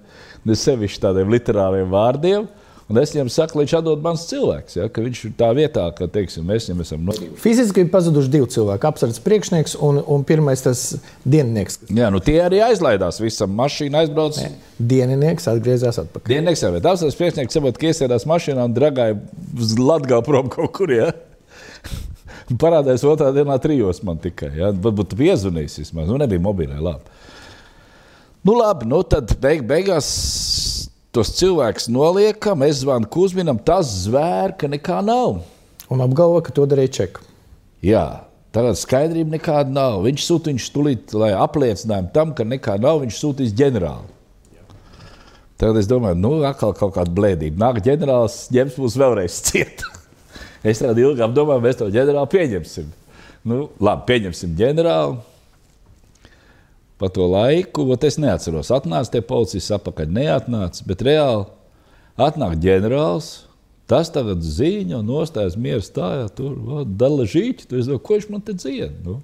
ne 0.44 0.56
sevišķi 0.56 1.02
tādiem 1.06 1.32
literāriem 1.32 1.92
vārdiem. 1.92 2.48
Un 2.90 2.98
es 2.98 3.12
viņam 3.14 3.28
saku, 3.30 3.54
ka 3.54 3.60
viņš 3.60 3.72
atdod 3.78 4.00
mans 4.02 4.24
cilvēks. 4.26 4.74
Ja, 4.74 4.88
viņš 4.90 5.20
ir 5.28 5.34
tā 5.38 5.52
vietā, 5.54 5.84
ka 5.94 6.08
teiksim, 6.10 6.42
mēs 6.48 6.64
viņam 6.66 6.80
esam 6.82 7.04
nodevuši. 7.06 7.38
Fiziski 7.38 7.84
ir 7.84 7.90
pazuduši 7.92 8.32
divi 8.32 8.48
cilvēki. 8.50 8.88
Apsardzes 8.88 9.22
priekšnieks 9.22 9.76
un, 9.86 10.00
un 10.10 10.24
pirmais 10.26 10.64
tas 10.64 10.82
dieninieks. 11.22 11.78
Jā, 11.86 12.08
nu 12.10 12.18
tie 12.26 12.40
arī 12.42 12.58
aizlaidās. 12.66 13.20
Visam 13.22 13.54
mašīna 13.60 14.02
aizbrauc. 14.02 14.40
Nē, 14.42 14.50
dieninieks 14.90 15.46
atgriezās 15.52 16.00
atpakaļ. 16.02 16.32
Dieninieks 16.34 16.64
jau 16.66 16.72
ir. 16.74 16.80
Apsardzes 16.82 17.20
priekšnieks 17.20 17.58
saprot, 17.60 17.78
ka 17.78 17.92
iesēdās 17.92 18.26
mašīnā 18.26 18.66
un 18.66 18.74
dragāja 18.74 19.20
uz 19.54 19.76
Latgālu 19.78 20.26
prom 20.26 20.50
kaut 20.50 20.74
kur. 20.80 20.90
Ja? 20.90 21.12
Parādījās 22.64 23.06
otrā 23.06 23.30
dienā 23.38 23.60
trijos 23.62 24.02
man 24.02 24.18
tikai. 24.18 24.50
Ja? 24.58 24.74
Varbūt 24.74 25.14
piezvanīs 25.20 25.78
vismaz. 25.78 26.10
Nu, 26.10 26.18
nebija 26.18 26.42
mobilē. 26.42 26.82
Labi. 26.82 27.18
Nu, 28.42 28.54
labi, 28.56 28.86
nu 28.88 29.02
tad 29.04 29.34
beig, 29.38 29.62
beigās 29.68 30.06
tos 31.14 31.34
cilvēkus 31.38 31.90
noliekam. 31.92 32.64
Es 32.66 32.82
zvanu 32.84 33.08
Kuzminam, 33.10 33.58
tas 33.58 33.90
zvēr, 34.06 34.56
ka 34.58 34.70
nekā 34.70 35.02
nav. 35.06 35.42
Un 35.90 36.02
apgalvo, 36.04 36.42
ka 36.44 36.54
to 36.54 36.66
darīja 36.70 37.00
čeku. 37.00 37.26
Jā, 37.84 38.30
Tagad 38.50 38.78
skaidrība 38.80 39.36
nekāda 39.36 39.70
nav. 39.70 40.00
Viņš 40.02 40.24
viņš 40.48 40.64
tulīt, 40.74 41.12
lai 41.14 41.30
apliecinātu 41.38 42.10
tam, 42.14 42.32
ka 42.34 42.46
nekā 42.46 42.80
nav. 42.82 43.04
Viņš 43.04 43.18
sūtīs 43.22 43.54
ģenerāli. 43.54 44.08
Tagad 45.60 45.78
es 45.78 45.86
domāju, 45.86 46.16
nu, 46.18 46.32
atkal 46.48 46.72
kaut 46.74 46.96
kāda 46.96 47.12
blēdība. 47.14 47.60
Nāk 47.60 47.82
ģenerālis, 47.84 48.48
ņems 48.50 48.78
mūs 48.80 48.96
vēlreiz 48.98 49.36
ciet. 49.46 49.84
es 50.70 50.80
tādu 50.82 51.04
ilgāk 51.04 51.34
domāju, 51.36 51.62
mēs 51.62 51.78
to 51.78 51.90
ģenerāli 51.94 52.32
pieņemsim. 52.32 52.88
Nu, 53.46 53.68
labi, 53.78 54.06
pieņemsim 54.08 54.56
ģenerāli 54.58 55.20
pa 57.00 57.08
to 57.12 57.26
laiku, 57.30 57.86
ot 57.94 58.04
es 58.04 58.18
neatceros, 58.20 58.72
atnāca 58.74 59.16
tie 59.16 59.22
policisti 59.24 59.72
apakaļ, 59.76 60.12
neatnāca, 60.18 60.84
bet 60.88 61.04
reāli 61.06 61.46
atnāk 62.20 62.58
ģenerālis, 62.60 63.30
tas 63.90 64.12
tagad 64.12 64.44
ziņo, 64.44 65.00
nostājas 65.06 65.56
mieru 65.58 65.82
stājā, 65.84 66.28
tur 66.36 66.84
dala 66.84 67.26
žīķi, 67.28 67.66
tu 67.70 67.80
es 67.80 67.88
domāju, 67.88 68.04
ko 68.04 68.18
viņš 68.18 68.28
man 68.30 68.44
te 68.46 68.54
dzien? 68.58 68.94
Nu? 69.06 69.18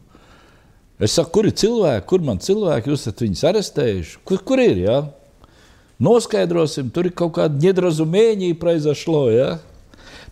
Es 0.96 1.12
saku, 1.12 1.34
kur 1.36 1.46
ir 1.50 1.54
cilvēki, 1.60 2.06
kur 2.08 2.24
man 2.24 2.40
cilvēki, 2.40 2.90
jūs 2.90 3.04
esat 3.04 3.22
viņus 3.22 3.44
arestējuši, 3.50 4.18
kur, 4.26 4.40
kur 4.48 4.62
ir, 4.64 4.80
jā? 4.86 4.98
Ja? 5.04 5.52
Noskaidrosim, 6.02 6.90
tur 6.92 7.08
ir 7.08 7.14
kaut 7.16 7.36
kāda 7.38 7.56
nedrazumēņī 7.60 8.50
praizašlo, 8.60 9.22
jā? 9.32 9.50
Ja? 9.56 9.76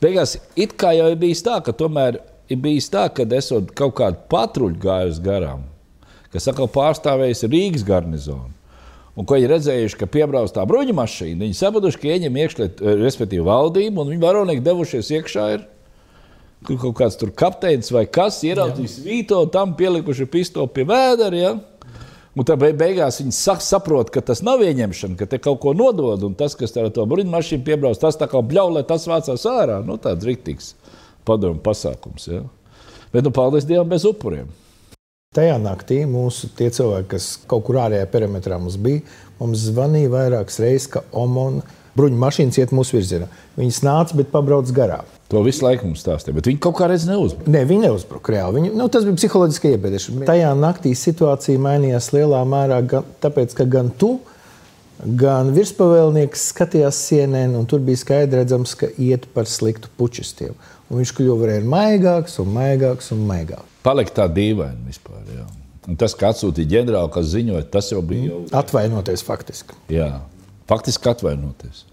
Beigās, 0.03 0.35
it 0.59 0.75
kā 0.81 0.91
jau 0.97 1.07
ir 1.13 1.21
bijis 1.21 1.45
tā, 1.45 1.61
ka 1.65 1.73
tomēr 1.77 2.19
ir 2.53 2.59
bijis 2.61 2.91
tā, 2.93 3.07
ka 3.15 3.25
esot 3.37 3.71
kaut 3.77 3.95
kādu 4.01 4.21
patruļu 4.33 4.81
gājus 4.83 5.21
garām, 5.25 5.63
kas 6.35 6.51
atkal 6.51 6.69
pārstāvējis 6.75 7.47
Rīgas 7.49 7.87
garnizonu. 7.87 8.51
Un, 9.15 9.23
ko 9.23 9.37
viņi 9.39 9.51
redzējuši, 9.53 9.99
ka 10.01 10.09
piebrauc 10.11 10.51
tā 10.51 10.65
bruņu 10.67 10.97
mašīna, 10.99 11.45
viņi 11.45 11.55
sapratuši, 11.55 12.01
ka 12.03 12.17
ieņem 12.17 12.39
iekšā, 12.43 12.67
eh, 12.67 12.97
respektīvi, 12.99 13.47
valdību, 13.47 14.03
un 14.03 14.11
viņi 14.11 14.25
varonīgi 14.25 14.65
devušies 14.67 15.13
iekšā. 15.21 15.45
Ir. 15.55 15.69
Tur 16.67 16.79
kaut 16.81 16.97
kāds 16.97 17.19
tur 17.21 17.31
kapteinis 17.31 17.93
vai 17.93 18.07
kas 18.07 18.41
ieraudzījis 18.43 19.05
vīto, 19.05 19.39
tam 19.53 19.75
pielikuši 19.77 20.27
pistoli 20.27 20.73
pie 20.73 20.87
vēdera. 20.89 21.37
Ja? 21.37 21.53
Un 22.35 22.45
tad 22.49 22.59
beigās 22.59 23.21
viņi 23.21 23.61
saprot, 23.63 24.11
ka 24.11 24.21
tas 24.21 24.43
nav 24.43 24.65
ieņemšana, 24.65 25.19
ka 25.21 25.27
te 25.27 25.39
kaut 25.39 25.61
ko 25.61 25.75
nodod. 25.77 26.25
Un 26.25 26.35
tas, 26.35 26.57
kas 26.59 26.75
ar 26.81 26.91
to 26.91 27.05
bruņu 27.07 27.31
mašīnu 27.31 27.63
piebrauc, 27.69 28.01
tas 28.01 28.17
tā 28.17 28.27
kā 28.27 28.41
bļauj, 28.43 28.73
lai 28.75 28.83
tas 28.83 29.07
vācās 29.07 29.45
ārā. 29.47 29.79
Nu, 29.87 30.01
tāds 30.03 30.27
rīktīgs 30.27 30.73
padomu 31.29 31.61
pasākums. 31.63 32.27
Ja? 32.27 32.43
Bet, 33.13 33.23
nu, 33.23 33.31
paldies 33.31 33.69
Dievam, 33.69 33.93
bez 33.93 34.09
upuriem. 34.09 34.49
Tajā 35.35 35.55
naktī 35.59 36.05
mūsu 36.07 36.51
cilvēki, 36.55 37.09
kas 37.17 37.31
kaut 37.51 37.65
kur 37.67 37.81
ārējā 37.83 38.07
perimetrā 38.13 38.59
mums 38.63 38.77
bija, 38.81 39.03
mums 39.41 39.65
zvanīja 39.67 40.13
vairākas 40.13 40.61
reizes, 40.63 40.87
ka 40.93 41.03
Omona 41.11 41.65
bruņu 41.99 42.19
mašīnas 42.19 42.59
iet 42.61 42.75
mūsu 42.75 42.99
virzienā. 42.99 43.29
Viņas 43.59 43.81
nāca, 43.87 44.19
bet 44.19 44.31
pabrauc 44.33 44.71
garām. 44.75 45.11
To 45.33 45.41
visu 45.47 45.65
laiku 45.65 45.89
mums 45.89 46.03
stāstīja, 46.05 46.37
bet 46.37 46.49
viņi 46.51 46.61
kaut 46.63 46.77
kā 46.79 46.89
reizē 46.91 47.13
neuzbruka. 47.13 47.51
Nē, 47.51 47.65
viņi 47.71 47.87
neuzbruka 47.87 48.35
reāli. 48.35 48.59
Viņi, 48.59 48.73
nu, 48.79 48.87
tas 48.93 49.07
bija 49.07 49.19
psiholoģiski 49.19 49.73
iebiedēšana. 49.75 50.27
Tajā 50.29 50.53
naktī 50.59 50.93
situācija 50.99 51.63
mainījās 51.65 52.11
lielā 52.15 52.43
mērā, 52.49 52.81
gan, 52.91 53.07
tāpēc, 53.25 53.57
ka 53.59 53.67
gan 53.71 53.91
tu, 53.99 54.13
gan 55.03 55.51
virspavēlnieks 55.57 56.49
skatījās 56.53 57.01
sienēn, 57.09 57.57
un 57.59 57.67
tur 57.71 57.83
bija 57.85 58.03
skaidrs 58.03 58.77
ka 58.79 58.91
iet 59.01 59.27
par 59.35 59.51
sliktu 59.51 59.91
pučistiem. 59.99 60.55
Un 60.95 61.03
viņš 61.03 61.15
kļuva 61.19 61.49
arvien 61.49 61.71
maigāks 61.71 62.39
un 62.39 62.53
maigāks 62.55 63.11
un 63.15 63.25
maigāks 63.27 63.75
palika 63.85 64.21
tā 64.21 64.29
dīvaini 64.33 64.89
vispār. 64.89 65.25
Jā. 65.29 65.47
Un 65.85 65.99
tas, 66.01 66.15
ka 66.17 66.31
atsūtīja 66.33 66.79
ģenerāli, 66.79 67.13
kas 67.13 67.33
ziņoja, 67.35 67.65
tas 67.73 67.91
jau 67.93 68.01
bija. 68.05 68.31
Jau... 68.31 68.45
Atvainoties 68.63 69.25
faktiski. 69.27 69.77
Jā, 69.93 70.09
faktiski 70.71 71.11
atvainoties. 71.13 71.85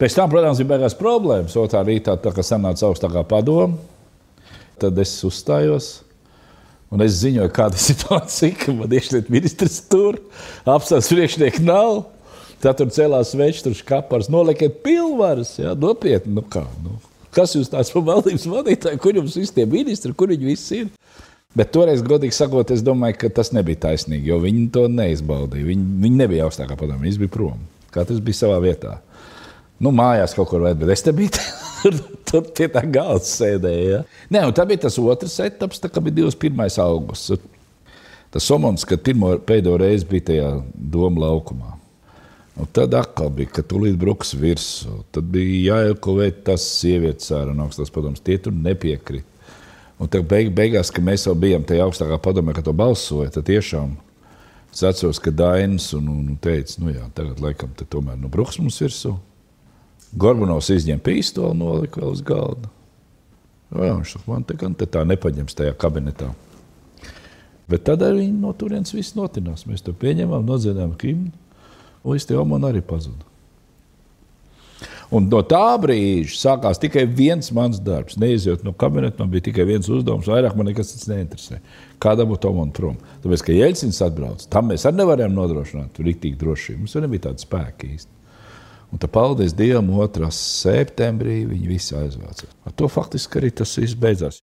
Pēc 0.00 0.14
tam, 0.16 0.30
protams, 0.32 0.60
bija 0.62 0.76
beigās 0.76 0.94
problēmas. 0.96 1.56
Otrā 1.60 1.82
rītā, 1.84 2.14
tā, 2.22 2.32
kad 2.36 2.46
sanāca 2.46 2.86
augstākā 2.88 3.24
padoma, 3.28 3.80
tad 4.80 4.96
es 5.02 5.16
uzstājos. 5.26 5.90
Un 6.90 7.02
es 7.04 7.18
ziņoju, 7.20 7.50
kāda 7.54 7.78
ir 7.78 7.84
situācija, 7.90 8.54
ka 8.62 8.72
man 8.74 8.94
iekšlietu 8.96 9.34
ministrs 9.34 9.82
tur, 9.90 10.18
apstāsts 10.66 11.12
priekšnieks 11.12 11.60
nav. 11.66 12.04
Tad 12.62 12.78
tur 12.78 12.90
cēlās 12.92 13.34
večs, 13.38 13.62
tur 13.64 13.74
skapars, 13.76 14.30
nolieciet 14.30 14.82
pilnvaras. 14.84 15.54
Jā, 15.58 15.74
nopietni, 15.78 16.34
nu 16.38 16.44
kā. 16.44 16.66
Nu. 16.84 16.98
Kas 17.34 17.54
jūs 17.54 17.70
tāds 17.70 17.92
par 17.94 18.02
valdības 18.08 18.46
vadītāju, 18.50 19.00
kur 19.02 19.18
jums 19.20 19.36
visi 19.38 19.54
tie 19.54 19.66
ministri, 19.70 20.14
kur 20.16 20.32
viņi 20.32 20.48
visi 20.48 20.82
ir? 20.82 20.88
Bet 21.54 21.72
toreiz, 21.74 22.02
godīgi 22.06 22.34
sakot, 22.34 22.70
es 22.70 22.82
domāju, 22.86 23.16
ka 23.24 23.30
tas 23.40 23.50
nebija 23.54 23.88
taisnīgi, 23.88 24.28
jo 24.30 24.38
viņi 24.42 24.68
to 24.74 24.84
neizbaudīja. 24.90 25.66
Viņi, 25.66 25.86
viņi 26.04 26.20
nebija 26.20 26.46
augstākā 26.46 26.76
padomē, 26.78 27.02
viņi 27.06 27.22
bija 27.24 27.32
prom. 27.34 27.64
Katrs 27.94 28.22
bija 28.22 28.38
savā 28.44 28.60
vietā. 28.62 29.00
Nu, 29.82 29.90
mājās 29.96 30.36
kaut 30.36 30.50
kur 30.50 30.62
vēl, 30.62 30.76
bet 30.78 30.92
es 30.94 31.02
te 31.02 31.14
biju. 31.16 31.32
Tur, 31.80 31.96
tur 32.28 32.46
pie 32.54 32.68
tā 32.70 32.84
galda 32.86 33.26
sēdēja. 33.26 33.88
Ja? 33.88 34.00
Nē, 34.30 34.44
un 34.50 34.54
tā 34.54 34.66
bija 34.68 34.84
tas 34.84 34.98
otrs 35.02 35.38
etaps, 35.42 35.82
kad 35.82 36.02
bija 36.06 36.20
21. 36.28 36.68
augusts. 36.84 37.34
Tas 38.30 38.46
somons, 38.46 38.86
kad 38.86 39.02
pirmo 39.02 39.32
pēdējo 39.42 39.80
reizi 39.80 40.06
bija 40.06 40.26
tajā 40.28 40.50
doma 40.74 41.24
laukumā. 41.24 41.79
Un 42.58 42.66
tad 42.74 42.94
atkal 42.98 43.30
bija, 43.32 43.50
ka 43.54 43.62
tūlīt 43.64 43.96
bruks 44.00 44.34
virsū. 44.36 45.04
Tad 45.14 45.28
bija 45.32 45.76
jāiekavē 45.76 46.30
tas 46.50 46.64
sievietes 46.80 47.30
ārā 47.34 47.54
no 47.54 47.68
augstās 47.68 47.92
padomas. 47.94 48.22
Tie 48.24 48.36
tur 48.42 48.54
nepiekrita. 48.56 49.28
Un 50.00 50.08
tad 50.08 50.24
beig, 50.28 50.48
beigās, 50.56 50.90
kad 50.92 51.04
mēs 51.04 51.26
jau 51.28 51.34
bijām 51.36 51.64
tajā 51.68 51.84
augstākā 51.84 52.16
padomē, 52.24 52.54
kad 52.56 52.64
to 52.64 52.72
balsoja, 52.76 53.28
tad 53.34 53.44
tiešām 53.50 53.98
es 54.72 54.82
atceros, 54.86 55.20
ka 55.20 55.32
Dainis 55.34 55.90
un, 55.96 56.06
un 56.08 56.36
teica, 56.40 56.78
nu 56.80 56.94
jā, 56.94 57.04
tagad 57.14 57.42
laikam 57.42 57.74
te 57.76 57.84
tomēr 57.84 58.16
nu 58.16 58.30
bruks 58.32 58.56
mums 58.62 58.80
virsū. 58.80 59.12
Gorbanovs 60.16 60.70
izņem 60.72 61.02
pīstoli, 61.04 61.58
nolika 61.58 62.00
vēl 62.00 62.14
uz 62.16 62.22
galda. 62.26 62.70
Jā, 63.70 63.92
viņš 63.92 64.14
saka, 64.16 64.26
man 64.30 64.46
te 64.46 64.56
gan 64.58 64.72
te 64.74 64.88
tā 64.90 65.04
nepaņems 65.06 65.58
tajā 65.58 65.74
kabinetā. 65.78 66.32
Bet 67.70 67.84
tad 67.86 68.02
arī 68.02 68.30
no 68.34 68.50
turienes 68.56 68.90
viss 68.96 69.14
notinās. 69.14 69.66
Mēs 69.68 69.84
to 69.86 69.92
pieņemam, 69.94 70.48
nodziedām 70.48 70.96
himnu, 70.98 71.30
viss 72.04 72.28
tie 72.28 72.38
omani 72.40 72.70
arī 72.70 72.84
pazuda. 72.84 73.26
Un 75.10 75.26
no 75.26 75.40
tā 75.42 75.74
brīža 75.82 76.36
sākās 76.38 76.78
tikai 76.78 77.02
viens 77.02 77.50
mans 77.54 77.80
darbs. 77.82 78.14
Neizjūt 78.20 78.62
no 78.62 78.70
kabineta, 78.78 79.18
man 79.18 79.32
bija 79.32 79.48
tikai 79.48 79.66
viens 79.66 79.88
uzdevums, 79.90 80.28
vairāk 80.30 80.54
man 80.54 80.70
nekas 80.70 80.92
cits 80.92 81.08
neinteresē. 81.10 81.58
Kāda 82.02 82.26
būtu 82.30 82.44
to 82.44 82.52
man 82.54 82.70
prom? 82.74 82.94
Tāpēc, 83.24 83.42
ka 83.48 83.56
Jeļcins 83.56 83.98
atbrauc, 84.06 84.46
tam 84.54 84.70
mēs 84.70 84.86
arī 84.86 85.00
nevarējām 85.02 85.34
nodrošināt 85.34 85.98
rīktīgi 85.98 86.38
drošību. 86.38 86.84
Mums 86.84 86.94
nebija 87.02 87.26
tāda 87.26 87.42
spēka 87.42 87.90
īsti. 87.90 88.14
Un 88.90 89.02
tad, 89.02 89.10
paldies 89.14 89.54
Dievam, 89.58 89.90
2. 89.98 90.30
septembrī 90.34 91.42
viņi 91.50 91.70
visi 91.70 91.98
aizvāca. 91.98 92.46
Ar 92.66 92.74
to 92.78 92.86
faktiski 92.90 93.42
arī 93.42 93.50
tas 93.62 93.74
viss 93.82 93.98
beidzās. 93.98 94.38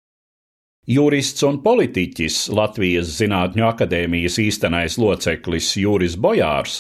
Jurists 0.87 1.43
un 1.43 1.57
politiķis 1.65 2.35
Latvijas 2.55 3.09
Zinātņu 3.19 3.65
akadēmijas 3.67 4.37
īstenais 4.39 4.95
loceklis 5.03 5.73
Juris 5.81 6.15
Bojārs 6.15 6.77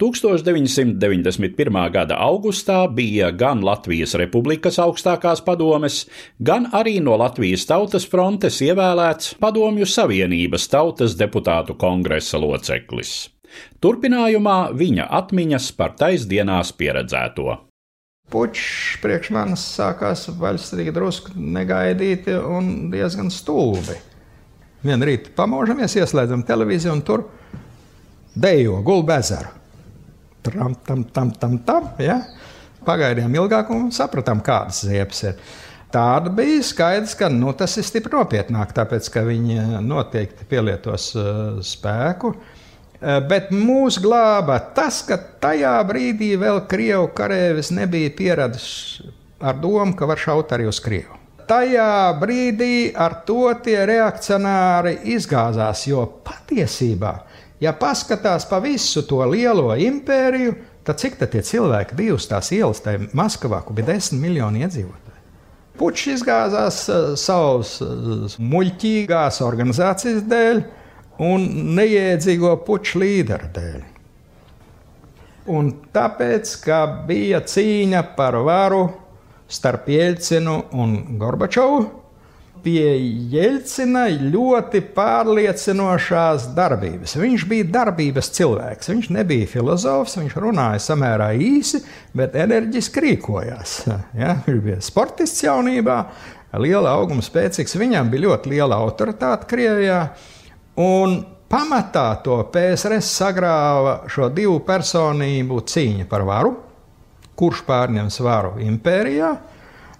1991. 0.00 1.80
gada 1.92 2.16
augustā 2.24 2.78
bija 2.88 3.28
gan 3.36 3.60
Latvijas 3.60 4.16
Republikas 4.16 4.80
augstākās 4.80 5.44
padomes, 5.44 6.06
gan 6.40 6.70
arī 6.72 7.02
no 7.04 7.20
Latvijas 7.20 7.68
Tautas 7.68 8.08
frontes 8.08 8.62
ievēlēts 8.64 9.34
Padomju 9.44 9.84
Savienības 9.84 10.64
Tautas 10.72 11.20
deputātu 11.20 11.76
kongresa 11.76 12.40
loceklis. 12.40 13.26
Turpinājumā 13.84 14.70
viņa 14.72 15.12
atmiņas 15.20 15.74
par 15.76 15.98
taisdienās 16.00 16.72
pieredzēto. 16.80 17.60
Puķis 18.30 19.00
priekš 19.02 19.32
manis 19.34 19.62
sākās 19.74 20.28
vaļstīgi 20.38 20.92
drusku 20.94 21.34
negaidīti 21.34 22.36
un 22.38 22.90
diezgan 22.92 23.30
stulbi. 23.34 23.96
Vienu 24.86 25.08
rītu 25.08 25.32
pamožamies, 25.36 25.96
ieslēdzam 25.98 26.44
televīziju 26.46 26.92
un 26.94 27.02
tur 27.04 27.24
dejo 28.38 28.78
gulbu 28.86 29.16
ezeru. 29.16 29.50
Tam, 30.46 30.76
tam, 30.86 31.02
tam, 31.12 31.32
tam, 31.36 31.58
tam. 31.66 31.90
Ja? 32.00 32.20
Pagaidījām 32.86 33.34
ilgāk 33.42 33.74
un 33.74 33.90
sapratām, 33.92 34.40
kādas 34.44 34.84
ziepes 34.86 35.26
ir. 35.26 35.42
Tāda 35.90 36.30
bija 36.32 36.62
skaidrs, 36.64 37.16
ka 37.18 37.28
nu, 37.34 37.50
tas 37.58 37.74
ir 37.76 37.84
stipri 37.84 38.14
nopietnāk, 38.14 38.70
tāpēc 38.76 39.10
ka 39.10 39.26
viņi 39.26 39.82
noteikti 39.82 40.46
pielietos 40.48 41.10
uh, 41.18 41.58
spēku. 41.66 42.30
Uh, 42.30 42.59
bet 43.00 43.48
mūs 43.54 43.96
glāba 44.02 44.58
tas, 44.76 45.00
ka 45.08 45.16
tajā 45.40 45.72
brīdī 45.88 46.34
vēl 46.40 46.62
krievu 46.68 47.08
karavīrs 47.16 47.72
nebija 47.72 48.12
pieradis 48.16 48.66
ar 49.40 49.56
domu, 49.56 49.94
ka 49.96 50.08
var 50.08 50.20
šaut 50.20 50.52
arī 50.52 50.68
uz 50.68 50.80
krievu. 50.84 51.16
Tajā 51.50 52.12
brīdī 52.20 52.92
ar 52.94 53.22
to 53.26 53.48
tie 53.64 53.80
reakcionāri 53.88 55.00
izgāzās, 55.16 55.86
jo 55.88 56.04
patiesībā, 56.26 57.14
ja 57.62 57.72
paskatās 57.74 58.46
pa 58.46 58.60
visu 58.62 59.02
to 59.08 59.24
lielo 59.26 59.72
impēriju, 59.74 60.54
tad 60.86 61.00
cik 61.02 61.18
tad 61.18 61.32
tie 61.32 61.42
cilvēki 61.46 61.96
bija 61.98 62.14
uz 62.14 62.28
tās 62.30 62.52
ielas, 62.54 62.84
tajā 62.84 63.08
Maskavā, 63.16 63.64
kur 63.64 63.74
bija 63.78 63.94
desmit 63.94 64.22
miljoni 64.28 64.62
iedzīvotāji? 64.66 65.18
Puķis 65.80 66.20
izgāzās 66.20 66.84
uh, 66.92 67.12
savas 67.18 67.78
uh, 67.82 68.28
muļķīgās 68.38 69.40
organizācijas 69.46 70.22
dēļ 70.28 70.62
un 71.20 71.46
neiedzīgo 71.76 72.54
puķu 72.66 73.02
līderu 73.02 73.52
dēļ. 73.54 73.80
Un 75.50 75.70
tāpēc, 75.94 76.52
ka 76.64 76.82
bija 77.08 77.40
cīņa 77.48 78.02
par 78.16 78.36
varu 78.46 78.84
starp 79.50 79.88
Jelcinu 79.90 80.60
un 80.78 80.94
Gorbačovu, 81.18 81.80
pie 82.64 82.92
Jelcina 83.32 84.04
ļoti 84.10 84.82
pārliecinošās 84.94 86.50
darbības. 86.56 87.16
Viņš 87.18 87.46
bija 87.48 87.68
darbības 87.72 88.30
cilvēks. 88.36 88.90
Viņš 88.92 89.08
nebija 89.16 89.48
filozofs, 89.50 90.18
viņš 90.20 90.36
runāja 90.44 90.82
samērā 90.84 91.30
īsi, 91.40 91.82
bet 92.16 92.36
enerģiski 92.38 93.06
rīkojās. 93.06 93.78
Ja? 94.20 94.36
Viņš 94.44 94.60
bija 94.64 94.80
sportists 94.84 95.44
jaunībā, 95.44 96.02
liela 96.60 96.92
auguma 96.98 97.24
spēcīgs. 97.24 97.78
Viņam 97.80 98.10
bija 98.12 98.28
ļoti 98.28 98.52
liela 98.52 98.78
autoritāte 98.84 99.48
Krievijā. 99.50 100.02
Un 100.78 101.18
pamatā 101.50 102.08
to 102.24 102.38
PSRS 102.52 103.10
sagrāva 103.18 104.00
šo 104.10 104.30
divu 104.34 104.60
personību 104.66 105.64
cīņa 105.66 106.06
par 106.10 106.22
varu, 106.28 106.54
kurš 107.40 107.64
pārņems 107.66 108.20
varu 108.22 108.58
impērijā 108.62 109.34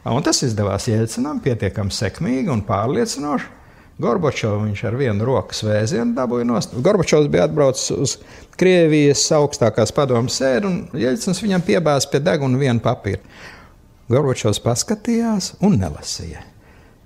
Un 0.09 0.25
tas 0.25 0.39
izdevās 0.47 0.87
Jēlcinam 0.89 1.43
pietiekami 1.45 1.93
sekmīgi 1.93 2.49
un 2.49 2.63
pārliecinoši. 2.65 3.57
Gorbačovs 4.01 4.63
viņš 4.65 4.83
ar 4.89 4.95
vienu 4.97 5.27
rokas 5.29 5.61
vēzienu 5.61 6.15
dabūja 6.17 6.47
nost. 6.49 6.73
Gorbačovs 6.73 7.29
bija 7.29 7.45
atbraucis 7.45 7.91
uz 7.93 8.15
Krievijas 8.57 9.27
augstākās 9.37 9.93
padomus 9.93 10.39
sēdi, 10.41 10.71
un 10.71 11.03
Jeļcins 11.03 11.43
viņam 11.45 11.67
piebāza 11.67 12.09
pie 12.09 12.23
deguna 12.25 12.61
vienu 12.63 12.81
papīru. 12.81 13.21
Gorbačovs 14.09 14.63
paskatījās 14.65 15.53
un 15.61 15.77
nelasīja. 15.83 16.47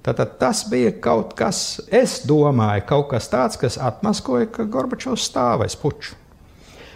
Tātad 0.04 0.34
tas 0.37 0.66
bija 0.68 0.90
kaut 1.00 1.32
kas, 1.38 1.80
es 1.88 2.18
domāju, 2.28 2.84
kaut 2.90 3.08
kas 3.14 3.30
tāds, 3.32 3.56
kas 3.61 3.78
atmaskoja, 3.80 4.50
ka 4.52 4.66
Gorbačovs 4.68 5.25
stāvēs 5.30 5.78
puču. 5.80 6.18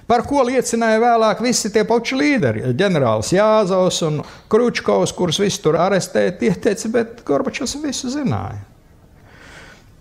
Par 0.08 0.22
ko 0.24 0.40
liecināja 0.44 1.00
vēlāk 1.02 1.40
visi 1.44 1.68
tie 1.72 1.82
paši 1.88 2.16
līderi. 2.16 2.62
Ģenerālis 2.76 3.32
Jāzaus 3.34 4.00
un 4.06 4.22
Kručkovs, 4.48 5.12
kurus 5.16 5.40
visus 5.40 5.60
tur 5.64 5.76
arestēja, 5.80 6.36
tie 6.40 6.52
teica, 6.56 6.88
bet 6.94 7.20
Gorbačovs 7.28 7.76
visu 7.82 8.12
zināja. 8.12 8.62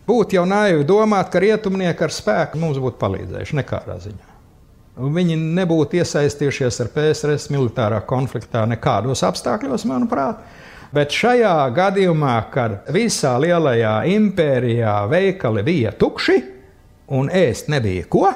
Būtu 0.08 0.38
jau 0.38 0.46
naivi 0.48 0.86
domāt, 0.88 1.28
ka 1.32 1.42
rietumnieki 1.44 2.06
ar 2.08 2.16
spēku 2.16 2.60
mums 2.60 2.80
būtu 2.80 3.00
palīdzējuši 3.02 3.60
nekādā 3.60 3.98
ziņā. 4.06 4.36
Viņi 5.18 5.36
nebūtu 5.60 6.00
iesaistījušies 6.00 6.80
ar 6.82 6.94
PSRS 6.96 7.52
militārā 7.54 8.00
konfliktā 8.08 8.64
nekādos 8.68 9.22
apstākļos, 9.28 9.84
manuprāt. 9.92 10.40
Bet 10.96 11.12
šajā 11.12 11.56
gadījumā, 11.76 12.36
kad 12.54 12.88
visā 12.96 13.34
lielajā 13.44 14.00
impērijā 14.14 14.94
veikali 15.12 15.64
bija 15.68 15.92
tukši 16.00 16.38
un 17.18 17.32
ēst 17.34 17.68
nebija 17.72 18.06
ko, 18.12 18.30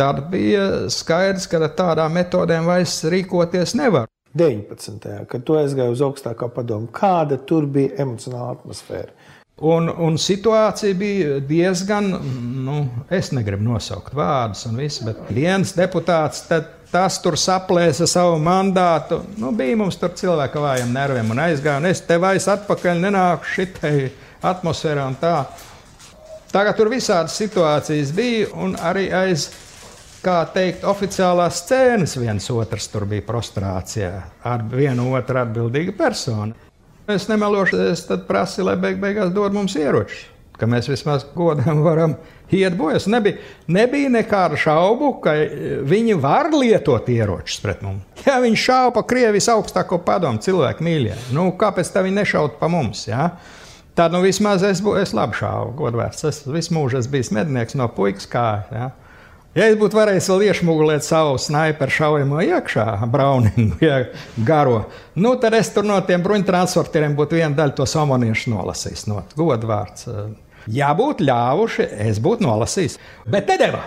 tad 0.00 0.24
bija 0.32 0.88
skaidrs, 0.90 1.46
ka 1.50 1.60
ar 1.62 1.74
tādām 1.78 2.16
metodēm 2.18 2.66
vairs 2.66 3.02
rīkoties 3.12 3.76
nevar. 3.78 4.08
19. 4.34 5.06
kad 5.26 5.42
tu 5.46 5.56
aizgāji 5.58 5.94
uz 5.94 6.02
augstākā 6.06 6.46
padomu, 6.54 6.86
kāda 6.94 7.38
tur 7.46 7.66
bija 7.66 7.96
emocionāla 8.04 8.54
atmosfēra? 8.58 9.10
Un, 9.60 9.90
un 9.92 10.14
situācija 10.16 10.96
bija 10.96 11.38
diezgan, 11.44 12.06
nu, 12.64 12.78
es 13.12 13.28
negribu 13.36 13.66
nosaukt 13.66 14.14
vārdus, 14.16 14.64
un 14.70 14.78
viss, 14.80 15.02
bet 15.04 15.18
viens 15.36 15.74
deputāts 15.76 16.46
tas 16.90 17.18
tur 17.20 17.36
saplēsa 17.38 18.08
savu 18.08 18.38
mandātu. 18.40 19.20
Nu, 19.36 19.52
bija 19.56 19.76
mums 19.76 20.00
tur 20.00 20.14
cilvēki 20.16 20.56
ar 20.56 20.64
vājiem 20.64 20.94
nerviem 20.96 21.34
un 21.34 21.42
aizgāja, 21.44 21.76
un 21.82 21.90
es 21.90 22.00
te 22.08 22.16
vairs 22.20 22.48
atpakaļ 22.50 23.02
nenāku 23.04 23.52
šitai 23.52 23.94
atmosfērā 24.48 25.04
un 25.12 25.18
tā. 25.20 25.34
Tagad 26.50 26.80
tur 26.80 26.88
visādas 26.90 27.36
situācijas 27.38 28.14
bija, 28.16 28.48
un 28.64 28.72
arī 28.80 29.10
aiz 29.14 29.50
kā 30.24 30.40
teikt, 30.54 30.88
oficiālās 30.88 31.60
scēnas 31.66 32.16
viens 32.20 32.48
otrs 32.52 32.88
tur 32.92 33.06
bija 33.08 33.28
prostrācijā 33.28 34.10
ar 34.48 34.64
vienu 34.72 35.12
otru 35.14 35.44
atbildīgu 35.44 35.94
personu. 36.00 36.69
Es 37.14 37.28
nemelošu, 37.30 37.78
es 37.90 38.04
tad 38.08 38.26
prasīju, 38.28 38.68
lai 38.70 38.76
beig 38.80 39.00
beigās 39.02 39.32
dod 39.34 39.54
mums 39.56 39.74
ieročus, 39.78 40.26
ka 40.58 40.68
mēs 40.70 40.90
vismaz 40.90 41.24
godam 41.34 41.82
varam 41.88 42.16
iet 42.54 42.76
bojā. 42.78 43.00
Nebija, 43.10 43.38
nebija 43.70 44.10
nekādu 44.12 44.58
šaubu, 44.60 45.12
ka 45.24 45.34
viņi 45.88 46.18
var 46.20 46.50
lietot 46.54 47.08
ieročus 47.10 47.60
pret 47.62 47.84
mums. 47.86 48.24
Ja 48.26 48.40
viņi 48.42 48.60
šāva 48.60 48.94
pa 48.96 49.04
Krievijas 49.08 49.48
augstāko 49.54 50.00
padomu 50.04 50.42
cilvēku 50.44 50.84
mīļie, 50.84 51.16
nu, 51.36 51.50
kāpēc 51.60 51.92
tā 51.94 52.04
viņi 52.06 52.20
nešautu 52.20 52.60
pa 52.60 52.68
mums? 52.72 53.06
Ja? 53.08 53.30
Tad 53.96 54.14
nu, 54.14 54.22
vismaz 54.24 54.62
es, 54.64 54.82
es 55.00 55.14
labi 55.16 55.36
šāvu, 55.40 55.74
godvērts. 55.80 56.26
Es 56.28 56.42
visu 56.46 56.76
mūžu 56.76 57.00
esmu 57.00 57.16
bijis 57.16 57.32
mednieks 57.34 57.76
no 57.78 57.88
puikas 57.92 58.28
kājas. 58.30 58.70
Ja? 58.72 58.90
Ja 59.50 59.66
es 59.66 59.74
būtu 59.80 59.98
varējis 59.98 60.28
vēl 60.30 60.44
iešmugulēt 60.46 61.02
savu 61.02 61.34
sniperu 61.42 61.90
šaujamo 61.90 62.42
iekšā, 62.44 62.84
brauningu, 63.10 63.80
ja, 63.88 64.04
garo, 64.46 64.84
nu, 65.18 65.32
tad 65.42 65.56
es 65.58 65.72
tur 65.74 65.88
no 65.88 65.96
tiem 66.06 66.22
bruņtransportieriem 66.22 67.16
būtu 67.18 67.40
viena 67.40 67.50
daļa 67.58 67.74
tos 67.80 67.96
amoniešus 67.98 68.46
nolasījis. 68.52 69.08
No 69.10 69.24
godvārds. 69.34 70.06
Ja 70.70 70.92
būtu 70.94 71.26
ļāvuši, 71.26 71.88
es 72.06 72.20
būtu 72.22 72.46
nolasījis. 72.46 72.98
Bet 73.26 73.50
nedēļā 73.50 73.82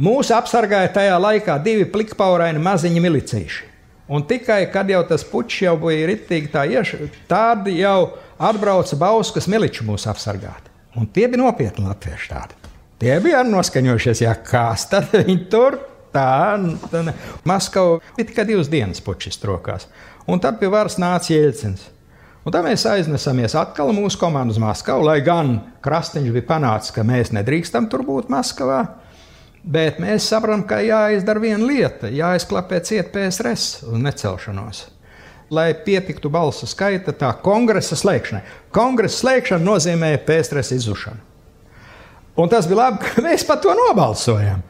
mūs 0.00 0.32
apsargāja 0.32 0.94
tajā 0.96 1.20
laikā 1.20 1.58
divi 1.64 1.84
plikpauraini 1.92 2.62
maziņi 2.64 3.02
milicīši. 3.04 3.72
Un 4.08 4.24
tikai 4.24 4.62
kad 4.72 4.88
jau 4.88 5.02
tas 5.04 5.26
puķis 5.28 5.64
jau 5.66 5.74
bija 5.82 6.06
ritīgi 6.08 6.52
tā 6.52 6.62
ieša, 6.72 7.10
tad 7.28 7.66
jau 7.68 8.14
atbrauca 8.38 8.96
Bauskas 8.96 9.50
miliču 9.50 9.84
mūs 9.84 10.06
apsargāt. 10.08 10.70
Un 10.96 11.10
tie 11.10 11.26
bija 11.28 11.42
nopietni 11.42 11.84
latvieši 11.84 12.30
tādi. 12.30 12.65
Tie 12.96 13.12
bija 13.20 13.42
noskaņojušies, 13.44 14.22
ja 14.24 14.32
kas 14.40 14.86
tad 14.88 15.12
viņi 15.12 15.42
tur 15.52 15.76
tā. 16.14 16.56
tā 16.90 17.02
Maskava 17.44 17.98
bija 18.16 18.30
tikai 18.30 18.46
divas 18.48 18.70
dienas 18.72 19.02
puķis 19.04 19.42
rokās. 19.44 19.84
Un 20.26 20.40
tad 20.40 20.56
pie 20.60 20.70
varas 20.72 20.96
nāca 20.98 21.34
Jēlcins. 21.34 21.90
Un 22.46 22.54
tā 22.54 22.62
mēs 22.62 22.86
aiznesamies 22.86 23.56
atkal 23.58 23.90
mūsu 23.92 24.20
komandu 24.20 24.54
uz 24.54 24.60
Maskavu, 24.62 25.02
lai 25.08 25.18
gan 25.26 25.58
Krastiņš 25.82 26.30
bija 26.30 26.46
panācis, 26.46 26.94
ka 26.94 27.02
mēs 27.06 27.34
nedrīkstam 27.34 27.90
tur 27.90 28.04
būt 28.06 28.30
Maskavā. 28.30 28.84
Bet 29.66 29.98
mēs 29.98 30.28
saprotam, 30.30 30.62
ka 30.62 30.78
jāizdara 30.78 31.42
viena 31.42 31.66
lieta, 31.66 32.06
jāizklapē 32.06 32.78
ciet 32.86 33.10
PSRS 33.12 33.82
uz 33.90 33.98
necelšanos. 33.98 34.84
Lai 35.50 35.72
pietiktu 35.74 36.30
balsu 36.30 36.70
skaita 36.70 37.12
tā 37.18 37.32
kongresa 37.42 37.98
slēgšanai. 37.98 38.44
Kongresa 38.74 39.24
slēgšana 39.24 39.66
nozīmē 39.66 40.12
PSRS 40.26 40.78
izzušanu. 40.78 41.35
Un 42.36 42.48
tas 42.48 42.68
bija 42.68 42.82
labi, 42.84 43.00
ka 43.00 43.22
mēs 43.26 43.44
par 43.48 43.60
to 43.64 43.74
nobalsojam. 43.76 44.62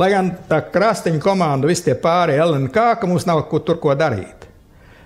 Lai 0.00 0.08
gan 0.08 0.30
tā 0.48 0.62
krastiņa 0.72 1.20
komanda, 1.20 1.68
visi 1.68 1.84
tie 1.90 1.96
pārējie 2.00 2.40
LNK, 2.46 2.86
ka 3.00 3.08
mums 3.08 3.26
nav 3.28 3.44
ko 3.50 3.60
tur 3.60 3.76
ko 3.80 3.92
darīt. 3.98 4.48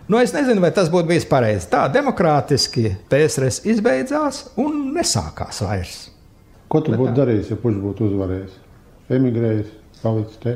Nu, 0.07 0.21
es 0.23 0.31
nezinu, 0.31 0.63
vai 0.63 0.71
tas 0.71 0.87
būtu 0.93 1.09
bijis 1.09 1.27
pareizi. 1.27 1.67
Tā 1.73 1.89
demokrātiski 1.91 2.93
PSRS 3.11 3.65
izbeidzās 3.67 4.45
un 4.63 4.93
nesākās 4.95 5.59
vairs. 5.67 5.97
Ko 6.71 6.79
tu 6.83 6.95
būtu 6.95 7.17
darījis, 7.17 7.51
ja 7.51 7.59
puš 7.59 7.81
būtu 7.83 8.07
uzvarējis? 8.07 8.55
Emigrējis, 9.17 9.75
palicis 10.05 10.39
te. 10.43 10.55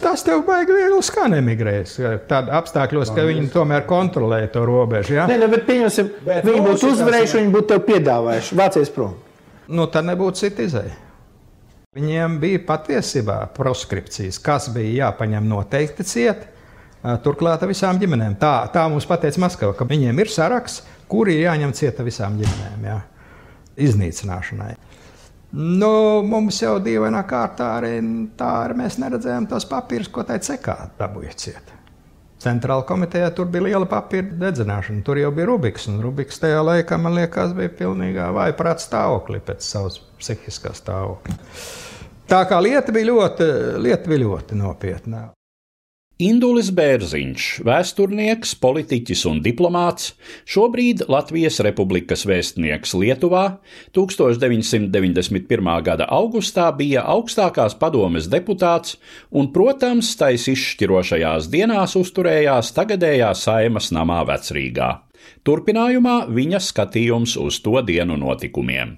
Tas 0.00 0.24
tev 0.24 0.42
baigi 0.48 0.72
viegli 0.76 1.04
skan 1.04 1.36
emigrējis. 1.36 1.98
Tādā 2.28 2.56
apstākļos, 2.58 3.12
ka 3.16 3.28
viņi 3.28 3.50
tomēr 3.52 3.84
kontrolē 3.88 4.42
to 4.52 4.64
robežu. 4.68 5.18
Ja? 5.20 5.28
Nē, 5.28 5.38
ne, 5.44 5.52
bet 5.52 5.68
pieņemsim, 5.68 6.10
viņi 6.24 6.64
būtu 6.64 6.92
uzvarējuši, 6.96 7.38
viņi 7.42 7.54
būtu 7.54 7.72
tev 7.74 7.84
piedāvājuši. 7.92 8.58
Vācijas 8.60 8.92
prom 8.96 9.14
nu, 9.68 9.86
tad 9.90 10.06
nebūtu 10.08 10.44
cita 10.44 10.66
izēja. 10.66 10.94
Viņiem 11.96 12.36
bija 12.42 12.60
patiesībā 12.68 13.38
proskripcijas, 13.56 14.36
kas 14.44 14.68
bija 14.74 15.06
jāpaņem 15.06 15.46
noteikti 15.48 16.04
ciet. 16.04 16.42
Turklāt 17.24 17.62
visām 17.68 18.00
ģimenēm. 18.02 18.34
Tā, 18.40 18.66
tā 18.74 18.82
mums 18.90 19.06
pateica 19.08 19.40
Maskava, 19.40 19.72
ka 19.78 19.86
viņiem 19.88 20.20
ir 20.20 20.32
saraksts, 20.32 20.82
kuri 21.08 21.38
ir 21.38 21.46
jāņem 21.46 21.72
cieta 21.76 22.04
visām 22.04 22.36
ģimenēm, 22.40 22.84
jā, 22.90 22.98
iznīcināšanai. 23.86 24.74
Nu, 25.56 25.92
mums 26.26 26.58
jau 26.60 26.74
dīvainā 26.82 27.22
kārtā 27.30 27.70
arī 27.78 27.94
tā, 28.36 28.50
arī 28.66 28.76
mēs 28.82 28.98
neredzējām 29.00 29.46
tos 29.48 29.64
papīrus, 29.70 30.10
ko 30.12 30.26
tai 30.26 30.40
cekā 30.42 30.74
dabūja 30.98 31.32
cieta. 31.38 31.78
Centrāla 32.46 32.84
komitejā 32.86 33.32
tur 33.34 33.48
bija 33.50 33.64
liela 33.66 33.86
papīra 33.90 34.36
dedzināšana. 34.44 35.02
Tur 35.06 35.18
jau 35.18 35.32
bija 35.34 35.48
Rubiks. 35.50 35.88
Rubiks 36.02 36.38
tajā 36.42 36.60
laikā, 36.62 36.98
man 37.02 37.16
liekas, 37.18 37.54
bija 37.58 37.72
pilnībā 37.80 38.28
vājprāta 38.36 38.84
stāvoklī 38.84 39.40
pēc 39.42 39.66
savas 39.66 39.98
psihiskā 40.20 40.70
stāvokļa. 40.76 41.40
Tā 42.30 42.42
kā 42.50 42.60
lieta 42.62 42.94
bija 42.94 43.10
ļoti, 43.10 43.48
lieta 43.82 44.10
bija 44.10 44.22
ļoti 44.22 44.58
nopietna. 44.58 45.24
Indulis 46.16 46.70
Bērziņš, 46.72 47.46
vēsturnieks, 47.68 48.54
politiķis 48.56 49.26
un 49.28 49.42
diplomāts, 49.44 50.14
šobrīd 50.48 51.02
Latvijas 51.12 51.58
Republikas 51.60 52.22
vēstnieks 52.24 52.94
Lietuvā, 52.96 53.58
1991. 53.92 55.68
gada 55.84 56.06
augustā 56.08 56.70
bija 56.78 57.02
augstākās 57.04 57.76
padomes 57.76 58.30
deputāts 58.32 58.96
un, 59.28 59.50
protams, 59.52 60.14
tais 60.16 60.48
izšķirošajās 60.54 61.50
dienās 61.52 61.98
uzturējās 62.00 62.72
tagadējā 62.78 63.34
saimas 63.36 63.90
namā 63.92 64.22
Vecrīgā. 64.32 64.88
Turpinājumā 65.44 66.16
viņa 66.32 66.64
skatījums 66.64 67.36
uz 67.36 67.60
to 67.60 67.76
dienu 67.84 68.16
notikumiem. 68.16 68.96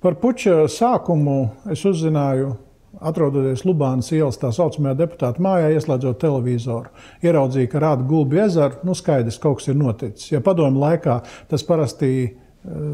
Par 0.00 0.16
puča 0.16 0.64
sākumu 0.72 1.38
es 1.68 1.84
uzzināju, 1.84 2.56
atrodoties 2.98 3.64
Lubānas 3.68 4.10
ielas 4.14 4.38
tā 4.40 4.50
saucamajā 4.54 4.96
deputāta 4.98 5.42
mājā, 5.42 5.70
ieslēdzot 5.76 6.20
televizoru. 6.20 6.90
Ieraudzīju, 7.24 7.70
ka 7.70 7.82
rāda 7.86 8.06
gulbi 8.06 8.42
ezeru, 8.42 8.82
nu 8.86 8.96
skaidrs, 8.98 9.40
kaut 9.42 9.60
kas 9.60 9.70
ir 9.70 9.78
noticis. 9.80 10.30
Ja 10.32 10.42
padomju 10.44 10.82
laikā 10.82 11.20
tas 11.50 11.64
parasti 11.66 12.10
eh, 12.26 12.32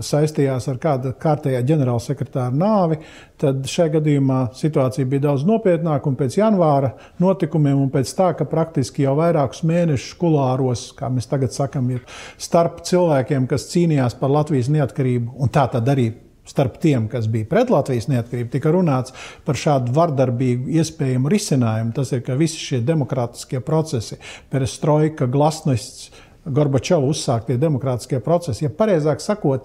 saistījās 0.05 0.69
ar 0.71 0.81
kāda 0.83 1.15
kārtējā 1.23 1.63
ģenerālsekretāra 1.71 2.53
nāvi, 2.55 3.01
tad 3.41 3.65
šajā 3.71 3.97
gadījumā 3.97 4.43
situācija 4.59 5.09
bija 5.09 5.29
daudz 5.31 5.47
nopietnāka. 5.49 6.13
Pēc 6.21 6.39
janvāra 6.43 6.93
notikumiem 7.23 7.81
un 7.87 7.91
pēc 7.95 8.13
tā, 8.19 8.31
ka 8.37 8.47
praktiski 8.51 9.07
jau 9.07 9.17
vairākus 9.19 9.65
mēnešus 9.67 10.13
kulāros, 10.21 10.91
kā 10.99 11.11
mēs 11.13 11.33
tagad 11.33 11.57
sakām, 11.57 11.89
ir 11.97 12.05
starp 12.37 12.85
cilvēkiem, 12.87 13.49
kas 13.51 13.71
cīnījās 13.73 14.21
par 14.21 14.35
Latvijas 14.35 14.71
neatkarību, 14.77 15.35
un 15.41 15.57
tā 15.57 15.67
tad 15.73 15.89
arī 15.97 16.13
starp 16.47 16.79
tiem, 16.83 17.09
kas 17.13 17.29
bija 17.31 17.49
pret 17.51 17.71
Latvijas 17.73 18.09
neatkarību, 18.11 18.51
tika 18.53 18.73
runāts 18.75 19.15
par 19.47 19.59
šādu 19.59 19.95
vardarbīgu 19.97 20.71
iespējamu 20.79 21.33
risinājumu. 21.33 21.95
Tas 21.97 22.13
ir, 22.15 22.23
ka 22.27 22.39
visi 22.39 22.61
šie 22.63 22.83
demokrātiskie 22.87 23.61
procesi, 23.65 24.21
perestroika, 24.53 25.29
glasnests, 25.31 26.13
Gorbačova 26.47 27.09
uzsāktie 27.11 27.57
demokrātiskie 27.59 28.21
procesi, 28.23 28.63
ja 28.63 28.71
pareizāk 28.71 29.19
sakot, 29.19 29.65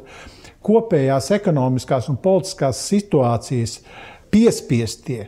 kopējās 0.65 1.28
ekonomiskās 1.36 2.08
un 2.10 2.17
politiskās 2.22 2.80
situācijas 2.89 3.76
piespiestie 4.34 5.28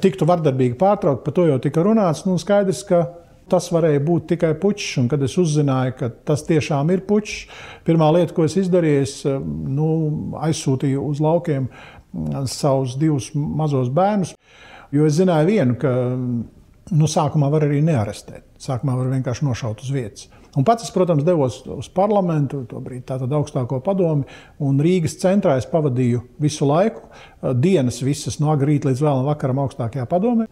tiktu 0.00 0.26
vardarbīgi 0.28 0.78
pārtraukti, 0.80 1.24
par 1.26 1.34
to 1.36 1.48
jau 1.48 1.58
tika 1.60 1.82
runāts. 1.84 2.22
Nu, 2.24 2.38
skaidrs, 2.40 2.84
ka 2.88 3.02
Tas 3.52 3.68
varēja 3.74 4.00
būt 4.00 4.30
tikai 4.32 4.54
puķis, 4.60 4.92
un 5.02 5.08
kad 5.12 5.22
es 5.26 5.34
uzzināju, 5.40 5.96
ka 5.98 6.08
tas 6.30 6.44
tiešām 6.48 6.92
ir 6.94 7.04
puķis, 7.08 7.42
pirmā 7.84 8.08
lieta, 8.16 8.32
ko 8.36 8.46
es 8.48 8.56
izdarīju, 8.56 9.02
es 9.04 9.16
nu, 9.28 9.88
aizsūtīju 10.40 11.02
uz 11.10 11.20
laukiem 11.20 11.66
mm, 11.68 12.46
savus 12.48 12.96
divus 13.00 13.28
mazus 13.36 13.92
bērnus, 13.92 14.32
jo 14.94 15.08
es 15.08 15.18
zināju 15.18 15.50
vienu, 15.50 15.76
ka 15.82 15.92
nu, 16.92 17.08
sākumā 17.08 17.50
var 17.52 17.68
arī 17.68 17.82
nearestēt. 17.84 18.46
Sākumā 18.62 18.96
var 18.98 19.12
vienkārši 19.12 19.46
nošaut 19.50 19.84
uz 19.84 19.92
vietas. 19.92 20.30
Un 20.56 20.66
pats 20.68 20.84
es, 20.84 20.92
protams, 20.92 21.24
devos 21.24 21.62
uz 21.72 21.88
parlamentu, 21.92 22.66
tobrīd 22.68 23.06
tātad 23.08 23.32
augstāko 23.32 23.78
padomi, 23.84 24.26
un 24.60 24.80
Rīgas 24.84 25.16
centrā 25.22 25.54
es 25.56 25.68
pavadīju 25.68 26.20
visu 26.44 26.68
laiku, 26.68 27.06
dienas 27.56 28.02
visas 28.04 28.36
no 28.40 28.50
agrā 28.52 28.74
rīta 28.74 28.90
līdz 28.90 29.00
vēlam 29.00 29.28
vakaram 29.30 29.62
augstākajā 29.64 30.04
padomē. 30.10 30.48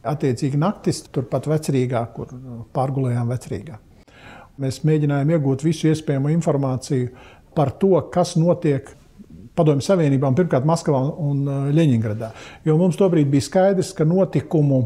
Attiecīgi 0.00 0.56
naktis 0.60 1.02
turpat 1.12 1.48
vecrīgā, 1.50 2.00
kur 2.14 2.30
pārgulējām 2.76 3.28
vecrīgā. 3.34 3.76
Mēs 4.60 4.80
mēģinājām 4.88 5.34
iegūt 5.36 5.64
visu 5.64 5.90
iespējamo 5.90 6.32
informāciju 6.32 7.10
par 7.56 7.74
to, 7.80 7.94
kas 8.12 8.34
notiek 8.40 8.88
Padomju 9.56 9.84
Savienībā, 9.84 10.30
pirmkārt 10.36 10.64
Maskavā 10.68 11.00
un 11.20 11.42
Ļeņingradā. 11.74 12.30
Jo 12.64 12.76
mums 12.80 12.96
tobrīd 13.00 13.28
bija 13.32 13.44
skaidrs, 13.44 13.92
ka 13.96 14.06
notikumu 14.08 14.82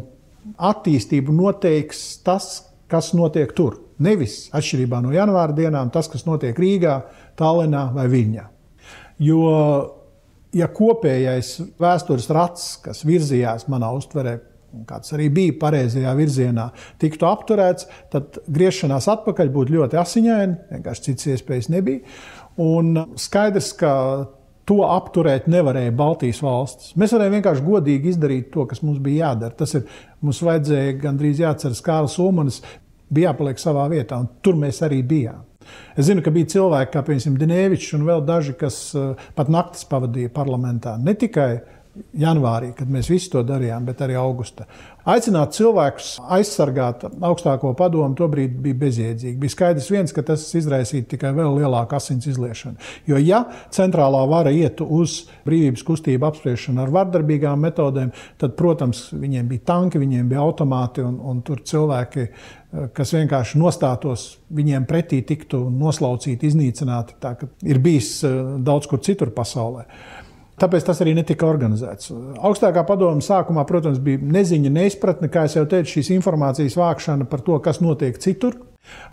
attīstību 0.59 1.35
noteiks 1.35 2.01
tas, 2.27 2.49
kas 2.91 3.13
notiek 3.17 3.53
tur. 3.57 3.79
Nevis 4.03 4.49
atšķirībā 4.55 4.99
no 5.05 5.13
janvāra 5.15 5.55
dienām, 5.55 5.93
tas, 5.95 6.09
kas 6.11 6.27
notiek 6.27 6.59
Rīgā, 6.59 6.97
Tallinā 7.39 7.87
vai 7.95 8.09
Viņā. 8.11 8.49
Jo, 9.23 9.45
ja 10.55 10.67
kopējais 10.75 11.55
vēstures 11.81 12.27
rats, 12.35 12.67
kas 12.83 13.05
virzījās 13.07 13.69
manā 13.71 13.93
uztverē 13.95 14.39
kāds 14.89 15.15
arī 15.17 15.31
bija 15.33 15.57
pareizajā 15.61 16.15
virzienā, 16.19 16.69
tiktu 17.03 17.29
apturēts, 17.29 17.89
tad 18.13 18.41
griešanās 18.47 19.09
atpakaļ 19.15 19.53
būtu 19.55 19.77
ļoti 19.79 20.01
asiņaini. 20.01 20.57
Vienkārši 20.77 21.07
citas 21.09 21.31
iespējas 21.35 21.71
nebija. 21.73 22.03
Un 22.63 22.95
skaidrs, 23.19 23.73
ka 23.79 23.93
to 24.69 24.81
apturēt 24.89 25.49
nevarēja 25.51 25.93
Baltijas 25.97 26.41
valstis. 26.45 26.95
Mēs 27.01 27.13
varējām 27.15 27.39
vienkārši 27.39 27.65
godīgi 27.67 28.15
izdarīt 28.15 28.53
to, 28.55 28.65
kas 28.69 28.81
mums 28.85 29.01
bija 29.05 29.29
jādara. 29.29 29.57
Tas 29.59 29.75
ir 29.77 29.85
mums 30.25 30.41
vajadzēja 30.45 30.97
gandrīz 31.03 31.43
jāatceras 31.43 31.83
Kārlis 31.85 32.17
Umanis, 32.23 32.63
bija 33.13 33.33
jāpaliek 33.33 33.61
savā 33.61 33.85
vietā, 33.93 34.19
un 34.23 34.31
tur 34.45 34.57
mēs 34.61 34.81
arī 34.87 35.03
bijām. 35.07 35.45
Es 35.97 36.09
zinu, 36.09 36.23
ka 36.25 36.33
bija 36.33 36.51
cilvēki, 36.55 36.93
kā 36.93 37.03
piemēram 37.07 37.39
Dienēvičs 37.41 37.95
un 37.97 38.05
vēl 38.09 38.25
daži, 38.29 38.57
kas 38.61 38.79
uh, 38.99 39.21
pat 39.37 39.53
naktis 39.53 39.87
pavadīja 39.89 40.33
parlamentā. 40.35 40.97
Ne 41.01 41.15
tikai 41.17 41.51
janvārī, 42.19 42.73
kad 42.77 42.91
mēs 42.91 43.09
visi 43.13 43.31
to 43.33 43.43
darījām, 43.47 43.85
bet 43.87 44.03
arī 44.05 44.17
augustā. 44.19 44.67
Aicināt 45.05 45.53
cilvēkus 45.53 46.15
aizsargāt 46.33 47.03
augstāko 47.05 47.75
padomu 47.77 48.17
tobrīd 48.17 48.55
bija 48.65 48.79
bezjēdzīgi. 48.81 49.37
Bija 49.41 49.53
skaidrs, 49.53 49.91
viens, 49.93 50.15
ka 50.17 50.25
tas 50.25 50.47
izraisītu 50.57 51.11
tikai 51.13 51.35
vēl 51.37 51.59
lielāku 51.61 51.99
asins 51.99 52.27
izliešanu. 52.31 52.81
Jo, 53.11 53.21
ja 53.21 53.43
centrālā 53.75 54.25
vara 54.31 54.53
ietu 54.55 54.89
uz 54.97 55.21
brīvības 55.45 55.85
kustību 55.85 56.31
apspriešanu 56.31 56.83
ar 56.87 56.95
vardarbīgām 56.95 57.67
metodēm, 57.69 58.15
tad, 58.41 58.57
protams, 58.59 59.07
viņiem 59.13 59.53
bija 59.53 59.67
tanki, 59.75 60.01
viņiem 60.03 60.33
bija 60.33 60.45
automāti 60.47 61.05
un, 61.05 61.21
un 61.21 61.45
tur 61.45 61.63
cilvēki 61.69 62.29
kas 62.95 63.13
vienkārši 63.15 63.59
nostātos 63.61 64.27
viņiem 64.55 64.87
pretī, 64.89 65.21
tiktu 65.27 65.61
noslaucīti, 65.71 66.51
iznīcināti. 66.51 67.19
Tā 67.23 67.37
ir 67.67 67.81
bijis 67.83 68.17
eh, 68.27 68.37
daudz 68.67 68.91
kur 68.91 69.03
citur 69.05 69.31
pasaulē. 69.35 69.87
Tāpēc 70.61 70.85
tas 70.87 71.01
arī 71.03 71.17
netika 71.19 71.49
organizēts. 71.51 72.13
Augstākā 72.47 72.85
padome 72.87 73.25
sākumā, 73.25 73.65
protams, 73.67 73.99
bija 74.03 74.21
neziņa, 74.23 74.71
neizpratne, 74.77 75.31
kā 75.33 75.49
jau 75.51 75.65
teicu, 75.71 75.97
šīs 75.97 76.13
informācijas 76.15 76.79
vākšana 76.79 77.27
par 77.31 77.43
to, 77.47 77.59
kas 77.65 77.83
notiek 77.83 78.21
citur. 78.23 78.61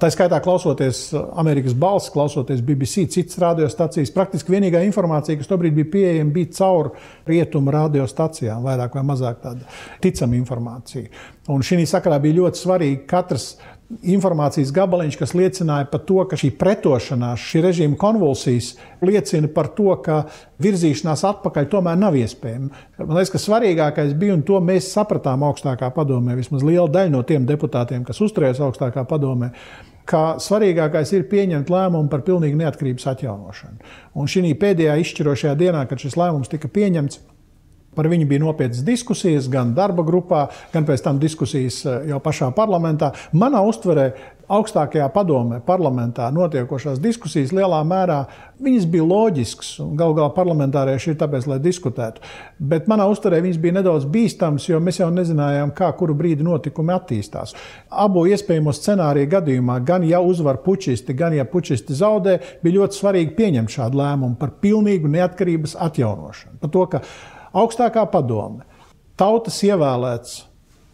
Tā 0.01 0.09
skaitā 0.11 0.41
klausoties 0.43 0.99
Amerikas 1.39 1.73
balss, 1.79 2.11
klausoties 2.11 2.59
BBC, 2.65 3.05
citas 3.13 3.39
radiostacijas. 3.41 4.11
Praktiski 4.13 4.51
vienīgā 4.51 4.81
informācija, 4.83 5.39
kas 5.39 5.49
tobrīd 5.49 5.77
bija 5.77 5.89
pieejama, 5.93 6.33
bija 6.35 6.51
caur 6.57 6.91
rietumu 7.29 7.71
radiostacijām, 7.73 8.65
vairāk 8.67 8.97
vai 8.99 9.05
mazāk 9.07 9.39
tāda 9.45 9.69
ticama 10.03 10.35
informācija. 10.37 11.07
Un 11.55 11.63
šī 11.65 11.85
sakarā 11.89 12.19
bija 12.21 12.41
ļoti 12.41 12.65
svarīgi 12.65 13.05
katrs 13.09 13.53
informācijas 14.13 14.71
gabaliņš, 14.75 15.17
kas 15.19 15.33
liecināja 15.37 15.87
par 15.91 16.03
to, 16.07 16.19
ka 16.29 16.37
šī 16.39 16.51
pretošanās, 16.59 17.43
šī 17.51 17.63
režīma 17.65 17.99
konvulsijas 17.99 18.73
liecina 19.05 19.49
par 19.51 19.71
to, 19.77 19.93
ka 20.03 20.23
virzīšanās 20.61 21.23
atpakaļ 21.27 21.69
tomēr 21.71 21.99
nav 21.99 22.17
iespējama. 22.19 22.83
Man 23.01 23.17
liekas, 23.17 23.33
ka 23.33 23.41
svarīgākais 23.41 24.13
bija, 24.17 24.37
un 24.37 24.45
to 24.47 24.59
mēs 24.63 24.91
sapratām 24.93 25.45
augstākā 25.47 25.91
padomē, 25.95 26.37
vismaz 26.39 26.65
liela 26.67 26.89
daļa 26.91 27.13
no 27.13 27.23
tiem 27.27 27.47
deputātiem, 27.49 28.05
kas 28.07 28.21
uzturējās 28.23 28.61
augstākā 28.67 29.05
padomē, 29.09 29.51
ka 30.09 30.37
svarīgākais 30.41 31.13
ir 31.15 31.27
pieņemt 31.31 31.69
lēmumu 31.71 32.09
par 32.11 32.23
pilnīgu 32.27 32.59
neatkarības 32.61 33.11
atjaunošanu. 33.13 33.91
Un 34.17 34.31
šī 34.31 34.55
pēdējā 34.59 34.97
izšķirošajā 35.03 35.57
dienā, 35.59 35.85
kad 35.89 36.01
šis 36.01 36.17
lēmums 36.19 36.51
tika 36.51 36.71
pieņemts, 36.71 37.21
Par 37.95 38.07
viņu 38.07 38.27
bija 38.27 38.39
nopietnas 38.39 38.85
diskusijas 38.87 39.49
gan 39.51 39.73
darba 39.75 40.05
grupā, 40.07 40.45
gan 40.71 40.85
pēc 40.87 41.03
tam 41.03 41.19
diskusijas 41.19 41.81
eh, 41.85 42.05
jau 42.13 42.21
pašā 42.23 42.51
parlamentā. 42.55 43.11
Manā 43.35 43.59
uztverē 43.67 44.11
augstākajā 44.51 45.07
padomē, 45.13 45.61
parlamentā 45.63 46.27
notiekošās 46.33 46.99
diskusijas 47.03 47.53
lielā 47.55 47.79
mērā 47.87 48.19
bija 48.61 49.05
loģiskas. 49.07 49.73
Galu 49.97 50.15
galā 50.17 50.29
parlamentārieši 50.35 51.13
ir 51.13 51.17
tāpēc, 51.21 51.47
lai 51.49 51.59
diskutētu. 51.63 52.21
Bet 52.59 52.89
manā 52.91 53.07
uztverē 53.11 53.41
viņas 53.43 53.59
bija 53.63 53.77
nedaudz 53.79 54.07
bīstamas, 54.11 54.67
jo 54.69 54.79
mēs 54.83 55.01
jau 55.01 55.09
nezinājām, 55.13 55.73
kā 55.75 55.89
kuru 55.97 56.15
brīdi 56.17 56.45
notikumi 56.45 56.93
attīstās. 56.95 57.55
Abu 57.89 58.25
iespējamo 58.29 58.73
scenāriju 58.75 59.31
gadījumā, 59.35 59.79
gan 59.87 60.05
ja 60.07 60.21
uzvar 60.23 60.61
pučisti, 60.65 61.15
gan 61.17 61.35
ja 61.37 61.47
pučisti 61.47 61.95
zaudē, 61.97 62.37
bija 62.63 62.81
ļoti 62.81 62.99
svarīgi 62.99 63.35
pieņemt 63.39 63.75
šādu 63.77 64.03
lēmumu 64.03 64.39
par 64.41 64.55
pilnīgu 64.63 65.11
neatkarības 65.15 65.77
atjaunošanu. 65.89 66.59
Par 66.61 66.75
to, 66.75 66.87
augstākā 67.53 68.05
padome, 68.11 68.65
tautas 69.19 69.59
ievēlēts 69.67 70.41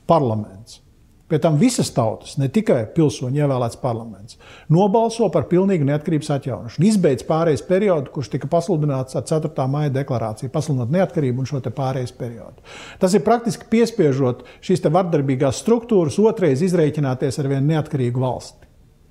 parlaments. 0.10 0.82
Pēc 1.28 1.42
tam 1.44 1.58
visas 1.60 1.90
tautas, 1.92 2.38
ne 2.40 2.48
tikai 2.48 2.86
pilsoņu 2.96 3.42
ievēlēts 3.42 3.80
parlaments, 3.82 4.38
nobalso 4.72 5.28
par 5.28 5.50
pilnīgu 5.52 5.84
neatkarības 5.90 6.30
atjaunošanu. 6.38 6.86
Izbeidz 6.88 7.26
pārējais 7.28 7.66
periodu, 7.68 8.14
kurš 8.16 8.30
tika 8.38 8.48
pasludināts 8.48 9.18
ar 9.20 9.26
4. 9.28 9.66
maija 9.68 9.92
deklarāciju, 9.98 10.54
pasludinot 10.54 10.94
neatkarību 10.96 11.44
un 11.44 11.50
šo 11.50 11.60
pārējais 11.68 12.16
periodu. 12.16 12.64
Tas 13.02 13.12
ir 13.12 13.26
praktiski 13.28 13.68
piespiežot 13.74 14.46
šīs 14.64 14.88
vardarbīgās 14.88 15.60
struktūras 15.66 16.16
otrais 16.24 16.64
izreikināties 16.64 17.42
ar 17.44 17.52
vienu 17.52 17.74
neatkarīgu 17.74 18.24
valsti. 18.24 18.64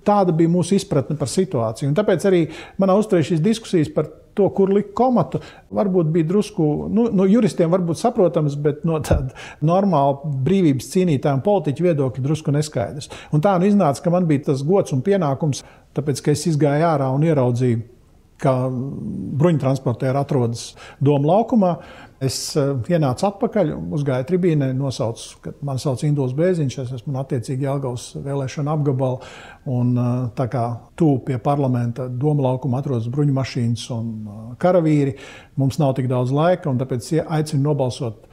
Tāda 0.06 0.32
bija 0.32 0.48
mūsu 0.48 0.78
izpratne 0.78 1.18
par 1.20 1.28
situāciju. 1.28 1.90
Un 1.90 1.98
tāpēc 1.98 2.24
arī 2.30 2.46
manā 2.80 2.96
uzturē 2.96 3.26
šīs 3.26 3.44
diskusijas 3.44 3.92
par 3.92 4.08
to, 4.36 4.48
kur 4.56 4.72
likt 4.74 4.92
komatu, 4.98 5.40
varbūt 5.74 6.12
bija 6.14 6.28
drusku, 6.28 6.68
nu, 6.92 7.08
no 7.16 7.26
juristiem 7.28 7.72
varbūt 7.72 8.00
saprotams, 8.00 8.58
bet 8.62 8.84
no 8.88 9.00
tāda 9.04 9.34
normāla 9.64 10.20
brīvības 10.46 10.92
cīnītāja 10.92 11.38
un 11.38 11.44
politiķa 11.46 11.88
viedokļa 11.88 12.24
drusku 12.28 12.54
neskaidrs. 12.54 13.10
Un 13.36 13.44
tā 13.44 13.56
nu 13.60 13.68
iznāca, 13.70 14.04
ka 14.04 14.14
man 14.14 14.28
bija 14.28 14.50
tas 14.50 14.64
gods 14.66 14.94
un 14.96 15.04
pienākums, 15.06 15.64
tāpēc, 15.96 16.22
ka 16.22 16.34
es 16.36 16.46
izgāju 16.52 16.88
ārā 16.92 17.10
un 17.14 17.26
ieraudzīju, 17.26 17.84
ka 18.40 18.52
bruņtransportēri 19.40 20.20
atrodas 20.20 20.68
Doma 21.00 21.32
laukumā. 21.32 21.72
Es 22.16 22.36
uh, 22.56 22.78
ienācu 22.88 23.26
atpakaļ, 23.28 23.74
uzgāju 23.92 24.24
tribīnē, 24.30 24.70
nosaucu, 24.76 25.34
ka 25.44 25.52
mani 25.68 25.82
sauc 25.82 26.00
Induls 26.06 26.32
Bēziņš, 26.36 26.76
es 26.80 26.92
esmu 26.96 27.18
attiecīgi 27.20 27.66
Jālgaus 27.66 28.06
vēlēšana 28.24 28.72
apgabala. 28.72 29.20
Un 29.68 29.92
uh, 30.00 30.12
tā 30.38 30.46
kā 30.48 30.64
tuvu 30.96 31.18
pie 31.26 31.36
parlamenta 31.42 32.06
doma 32.08 32.48
laukuma 32.48 32.80
atrodas 32.80 33.10
bruņu 33.12 33.36
mašīnas 33.36 33.84
un 33.98 34.08
uh, 34.24 34.46
karavīri, 34.62 35.16
mums 35.60 35.76
nav 35.82 35.92
tik 35.98 36.08
daudz 36.08 36.32
laika, 36.32 36.70
un 36.72 36.80
tāpēc 36.80 37.10
aicinu 37.26 37.68
nobalsot 37.68 38.25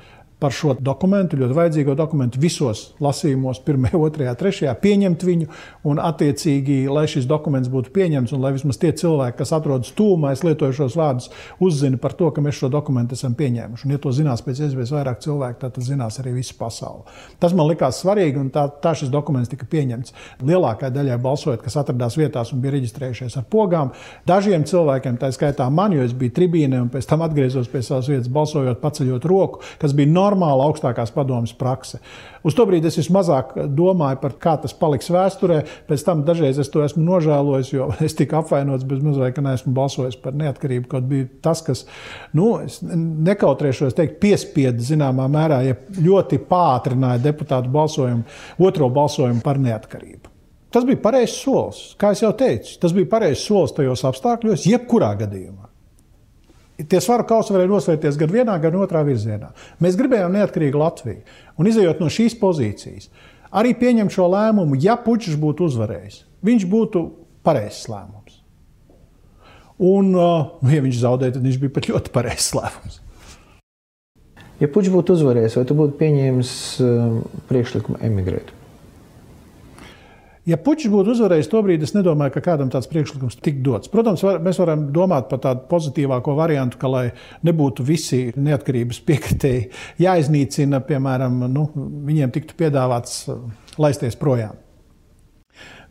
par 0.44 0.52
šo 0.56 0.76
dokumentu, 0.80 1.40
ļoti 1.40 1.56
vajadzīgo 1.56 1.96
dokumentu 1.96 2.42
visos 2.44 2.90
lasījumos, 3.04 3.62
1, 3.64 3.94
2, 3.96 4.36
3, 4.40 4.74
pieņemt 4.84 5.24
viņu 5.24 5.48
un, 5.88 6.02
attiecīgi, 6.04 6.84
lai 6.92 7.06
šis 7.12 7.28
dokuments 7.30 7.72
būtu 7.72 7.94
pieņemts 7.96 8.36
un 8.36 8.44
lai 8.44 8.54
vismaz 8.58 8.80
tie 8.82 8.92
cilvēki, 9.00 9.38
kas 9.40 9.54
atrodas 9.56 9.94
tūmā, 9.96 10.34
es 10.36 10.44
lietoju 10.44 10.76
šos 10.82 10.98
vārdus, 11.00 11.30
uzzina 11.64 12.00
par 12.02 12.16
to, 12.20 12.30
ka 12.36 12.44
mēs 12.44 12.60
šo 12.60 12.70
dokumentu 12.74 13.16
esam 13.18 13.38
pieņēmuši. 13.40 13.88
Un, 13.88 13.96
ja 13.96 14.02
to 14.04 14.12
zinās 14.16 14.44
pēc 14.44 14.64
iespējas 14.68 14.94
vairāk 14.98 15.24
cilvēku, 15.24 15.60
tad 15.64 15.80
zinās 15.84 16.20
arī 16.22 16.36
visa 16.38 16.58
pasaule. 16.60 17.08
Tas 17.40 17.56
man 17.56 17.70
likās 17.70 18.02
svarīgi, 18.04 18.40
un 18.42 18.52
tā, 18.54 18.66
tā 18.84 18.94
šis 19.00 19.12
dokuments 19.14 19.52
tika 19.52 19.68
pieņemts 19.70 20.16
lielākajai 20.44 20.94
daļai 20.98 21.20
balsojot, 21.24 21.64
kas 21.64 21.80
atradās 21.80 22.18
vietās 22.20 22.52
un 22.54 22.62
bija 22.64 22.76
reģistrējušies 22.76 23.40
ar 23.40 23.48
pogām. 23.52 23.94
Dažiem 24.28 24.66
cilvēkiem, 24.68 25.18
tā 25.22 25.32
skaitā 25.36 25.70
man, 25.72 25.96
jo 25.96 26.04
es 26.04 26.16
biju 26.18 26.36
tribīnē 26.36 26.82
un 26.84 26.92
pēc 26.94 27.08
tam 27.10 27.24
atgriezos 27.26 27.72
pie 27.72 27.84
savas 27.86 28.10
vietas, 28.12 28.32
balsojot, 28.34 28.82
paceļot 28.84 29.28
roku, 29.30 29.64
kas 29.82 29.96
bija 29.98 30.12
normāli 30.12 30.33
normāla 30.34 30.67
augstākās 30.67 31.13
padomas 31.13 31.54
prakse. 31.56 32.00
Uz 32.43 32.56
to 32.58 32.65
brīdi 32.67 32.89
es 32.89 32.98
vismazāk 33.00 33.54
domāju 33.72 34.19
par 34.19 34.36
kā 34.41 34.56
tas 34.62 34.74
paliks 34.76 35.10
vēsturē. 35.13 35.62
Pēc 35.88 36.04
tam 36.06 36.26
dažreiz 36.28 36.60
es 36.60 36.72
to 36.74 36.84
esmu 36.84 37.06
nožēlojis, 37.06 37.72
jo 37.74 37.89
es 38.08 38.17
tiku 38.17 38.41
apvainots 38.41 38.88
bez 38.88 39.04
mazliet, 39.06 39.36
ka 39.38 39.46
neesmu 39.46 39.74
balsojis 39.78 40.19
par 40.19 40.36
neatkarību. 40.39 40.89
Kaut 40.91 41.08
bija 41.10 41.30
tas, 41.46 41.63
kas, 41.65 41.86
nu, 42.36 42.52
nekautrēšos 43.30 43.96
teikt, 43.98 44.19
piespieda 44.24 44.84
zināmā 44.84 45.30
mērā, 45.32 45.63
ja 45.69 45.80
ļoti 46.04 46.41
pātrināja 46.50 47.24
deputātu 47.24 47.72
balsojumu, 47.74 48.28
otro 48.63 48.91
balsojumu 48.93 49.43
par 49.46 49.62
neatkarību. 49.63 50.32
Tas 50.74 50.88
bija 50.89 50.98
pareizs 51.04 51.38
solis. 51.38 51.84
Kā 52.02 52.15
jau 52.17 52.32
teicu, 52.34 52.80
tas 52.82 52.96
bija 52.96 53.12
pareizs 53.12 53.46
solis 53.46 53.76
tajos 53.78 54.02
apstākļos, 54.10 54.65
jebkurā 54.65 55.12
gadījumā. 55.19 55.69
Tie 56.74 57.00
svaru 57.04 57.26
kausi 57.30 57.54
varēja 57.54 57.70
nosvērties 57.70 58.18
gan 58.18 58.32
vienā, 58.34 58.56
gan 58.62 58.76
otrā 58.82 59.04
virzienā. 59.06 59.52
Mēs 59.84 59.98
gribējām 60.00 60.34
neatkarīgu 60.34 60.80
Latviju. 60.82 61.22
Un 61.62 61.70
izējot 61.70 62.02
no 62.02 62.10
šīs 62.10 62.34
pozīcijas, 62.40 63.12
arī 63.54 63.76
pieņemt 63.78 64.16
šo 64.16 64.26
lēmumu, 64.34 64.80
ja 64.82 64.98
Puķis 64.98 65.38
būtu 65.42 65.68
uzvarējis, 65.70 66.24
viņš 66.46 66.66
būtu 66.72 67.04
pareizs 67.46 67.86
lēmums. 67.92 68.40
Un, 69.84 70.14
uh, 70.18 70.58
ja 70.74 70.82
viņš 70.86 71.00
zaudēja, 71.04 71.36
tad 71.38 71.46
viņš 71.46 71.62
bija 71.62 71.76
pat 71.78 71.92
ļoti 71.92 72.14
pareizs 72.16 72.50
lēmums. 72.58 73.00
Ja 74.62 74.70
Puķis 74.74 74.94
būtu 74.94 75.18
uzvarējis, 75.18 75.60
vai 75.60 75.68
tu 75.70 75.78
būtu 75.78 75.98
pieņēmis 76.02 76.58
uh, 76.82 77.22
priekšlikumu 77.52 78.02
emigrēt? 78.10 78.50
Ja 80.44 80.58
Puķis 80.60 80.92
būtu 80.92 81.14
uzvarējis 81.14 81.48
to 81.48 81.62
brīdi, 81.64 81.88
es 81.88 81.94
nedomāju, 81.96 82.34
ka 82.36 82.42
kādam 82.44 82.72
tāds 82.72 82.90
priekšlikums 82.92 83.38
tiktu 83.40 83.64
dots. 83.64 83.92
Protams, 83.92 84.26
var, 84.28 84.42
mēs 84.44 84.58
varam 84.60 84.90
domāt 84.92 85.30
par 85.30 85.40
tādu 85.46 85.64
pozitīvāko 85.70 86.36
variantu, 86.36 86.80
ka, 86.82 86.90
lai 86.92 87.04
nebūtu 87.48 87.86
visi 87.88 88.26
neatkarības 88.36 89.00
piekritēji 89.08 89.70
jāiznīcina, 90.04 90.82
piemēram, 90.90 91.46
nu, 91.54 91.70
viņiem 92.10 92.36
tiktu 92.36 92.60
piedāvāts 92.60 93.22
uh, 93.32 93.40
laisties 93.80 94.20
projām. 94.20 94.60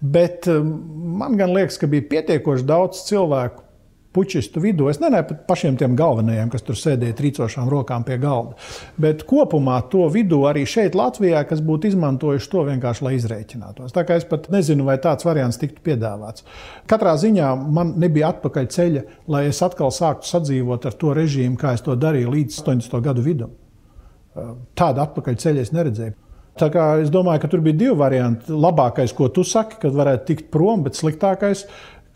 Bet 0.02 0.48
um, 0.50 0.68
man 1.16 1.38
liekas, 1.54 1.78
ka 1.80 1.88
bija 1.88 2.04
pietiekoši 2.10 2.68
daudz 2.68 3.06
cilvēku, 3.06 3.61
pučistu 4.12 4.60
vidū. 4.62 4.88
Es 4.90 5.00
nenāju 5.02 5.28
pat 5.30 5.44
pašiem 5.48 5.76
tiem 5.80 5.96
galvenajiem, 5.98 6.50
kas 6.52 6.64
tur 6.66 6.78
sēdēja 6.78 7.16
trīcošām 7.18 7.70
rokām 7.72 8.04
pie 8.06 8.18
galda. 8.22 8.56
Bet 9.00 9.24
kopumā 9.28 9.78
to 9.92 10.06
vidū 10.12 10.42
arī 10.50 10.64
šeit, 10.68 10.96
Latvijā, 10.98 11.42
kas 11.48 11.62
būtu 11.64 11.90
izmantojuši 11.92 12.50
to 12.52 12.64
vienkārši, 12.68 13.06
lai 13.06 13.14
izreikinātos. 13.18 13.94
Tā 13.96 14.04
kā 14.08 14.18
es 14.20 14.28
pat 14.28 14.50
nezinu, 14.52 14.86
vai 14.88 14.98
tāds 15.02 15.26
variants 15.28 15.60
tiktu 15.60 15.84
piedāvāts. 15.86 16.46
Katrā 16.90 17.16
ziņā 17.20 17.52
man 17.62 17.94
nebija 18.02 18.32
atpakaļ 18.34 18.68
ceļa, 18.76 19.04
lai 19.32 19.46
es 19.50 19.62
atkal 19.64 19.94
sāktu 19.94 20.28
sadzīvot 20.28 20.90
ar 20.90 20.98
to 21.00 21.16
režīmu, 21.16 21.58
kā 21.60 21.76
es 21.76 21.84
to 21.84 21.96
darīju 21.96 22.36
līdz 22.36 22.60
80. 22.64 23.00
gadu 23.04 23.24
vidum. 23.24 23.56
Tādu 24.78 25.02
atpakaļ 25.04 25.40
ceļu 25.40 25.64
es 25.64 25.72
neredzēju. 25.76 26.18
Tā 26.60 26.68
kā 26.68 26.86
es 27.00 27.08
domāju, 27.12 27.40
ka 27.40 27.48
tur 27.48 27.62
bija 27.64 27.78
divi 27.80 27.94
varianti. 27.96 28.52
Labākais, 28.52 29.14
ko 29.16 29.30
tu 29.32 29.44
saki, 29.46 29.78
kad 29.80 29.94
varētu 29.96 30.26
tikt 30.28 30.50
prom, 30.52 30.82
bet 30.84 30.98
sliktākais, 30.98 31.64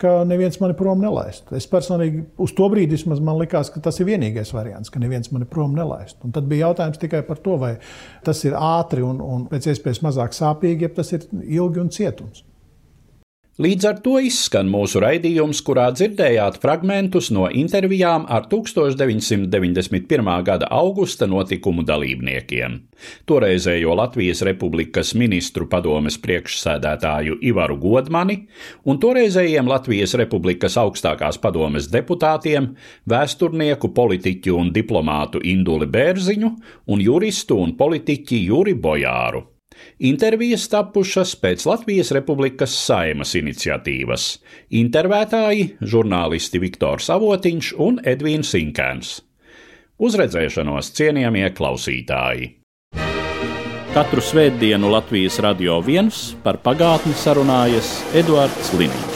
ka 0.01 0.13
neviens 0.29 0.59
mani 0.61 0.77
prom 0.77 1.01
nelaist. 1.01 1.49
Es 1.57 1.69
personīgi 1.71 2.25
uz 2.43 2.53
to 2.57 2.69
brīdi 2.73 2.99
man 3.07 3.39
likās, 3.41 3.71
ka 3.73 3.81
tas 3.85 4.01
ir 4.01 4.11
vienīgais 4.11 4.53
variants, 4.55 4.93
ka 4.93 5.01
neviens 5.03 5.31
mani 5.33 5.49
prom 5.49 5.77
nelaist. 5.77 6.19
Un 6.25 6.35
tad 6.37 6.49
bija 6.51 6.69
jautājums 6.69 7.01
tikai 7.01 7.23
par 7.27 7.41
to, 7.45 7.57
vai 7.61 7.77
tas 8.25 8.43
ir 8.45 8.57
ātri 8.59 9.05
un, 9.07 9.23
un 9.23 9.47
pēc 9.51 9.71
iespējas 9.73 10.03
mazāk 10.05 10.37
sāpīgi, 10.37 10.89
ja 10.89 10.93
tas 11.01 11.13
ir 11.17 11.27
ilgi 11.43 11.83
un 11.83 11.93
cietums. 11.95 12.45
Līdz 13.57 13.87
ar 13.89 14.01
to 14.05 14.19
izskan 14.21 14.69
mūsu 14.69 15.01
raidījums, 15.01 15.63
kurā 15.65 15.87
dzirdējāt 15.97 16.59
fragmentus 16.61 17.31
no 17.33 17.47
intervijām 17.49 18.27
ar 18.29 18.45
1991. 18.51 20.29
gada 20.45 20.69
augusta 20.77 21.25
notikumu 21.25 21.81
dalībniekiem. 21.89 22.75
Toreizējo 23.25 23.97
Latvijas 23.97 24.45
Republikas 24.45 25.15
ministru 25.17 25.71
padomes 25.73 26.21
priekšsēdētāju 26.21 27.39
Ivaru 27.49 27.81
Godmani 27.81 28.43
un 28.85 29.01
toreizējiem 29.01 29.73
Latvijas 29.73 30.13
Republikas 30.21 30.77
augstākās 30.77 31.41
padomes 31.41 31.89
deputātiem, 31.89 32.75
vēsturnieku, 33.09 33.95
politiķu 33.97 34.61
un 34.61 34.69
diplomātu 34.77 35.41
Induli 35.41 35.89
Bērziņu 35.89 36.57
un 36.93 37.09
juristu 37.09 37.57
un 37.65 37.73
politiķi 37.81 38.45
Juri 38.53 38.77
Bojāru. 38.77 39.47
Intervijas 39.99 40.69
tapušas 40.69 41.35
pēc 41.41 41.65
Latvijas 41.69 42.13
Republikas 42.17 42.75
saimas 42.87 43.35
iniciatīvas. 43.39 44.39
Intervētāji- 44.71 45.77
žurnālisti 45.93 46.61
Viktors 46.61 47.09
Avotiņš 47.11 47.73
un 47.79 48.01
Edvīns 48.05 48.53
Sinkēns. 48.53 49.21
Uzredzēšanos 49.99 50.93
cienījamie 50.93 51.51
klausītāji! 51.57 52.55
Katru 53.97 54.21
svētdienu 54.21 54.91
Latvijas 54.93 55.39
radio 55.41 55.81
viens 55.81 56.35
par 56.45 56.61
pagātni 56.61 57.17
sarunājas 57.17 58.03
Eduards 58.13 58.75
Liniņš. 58.77 59.16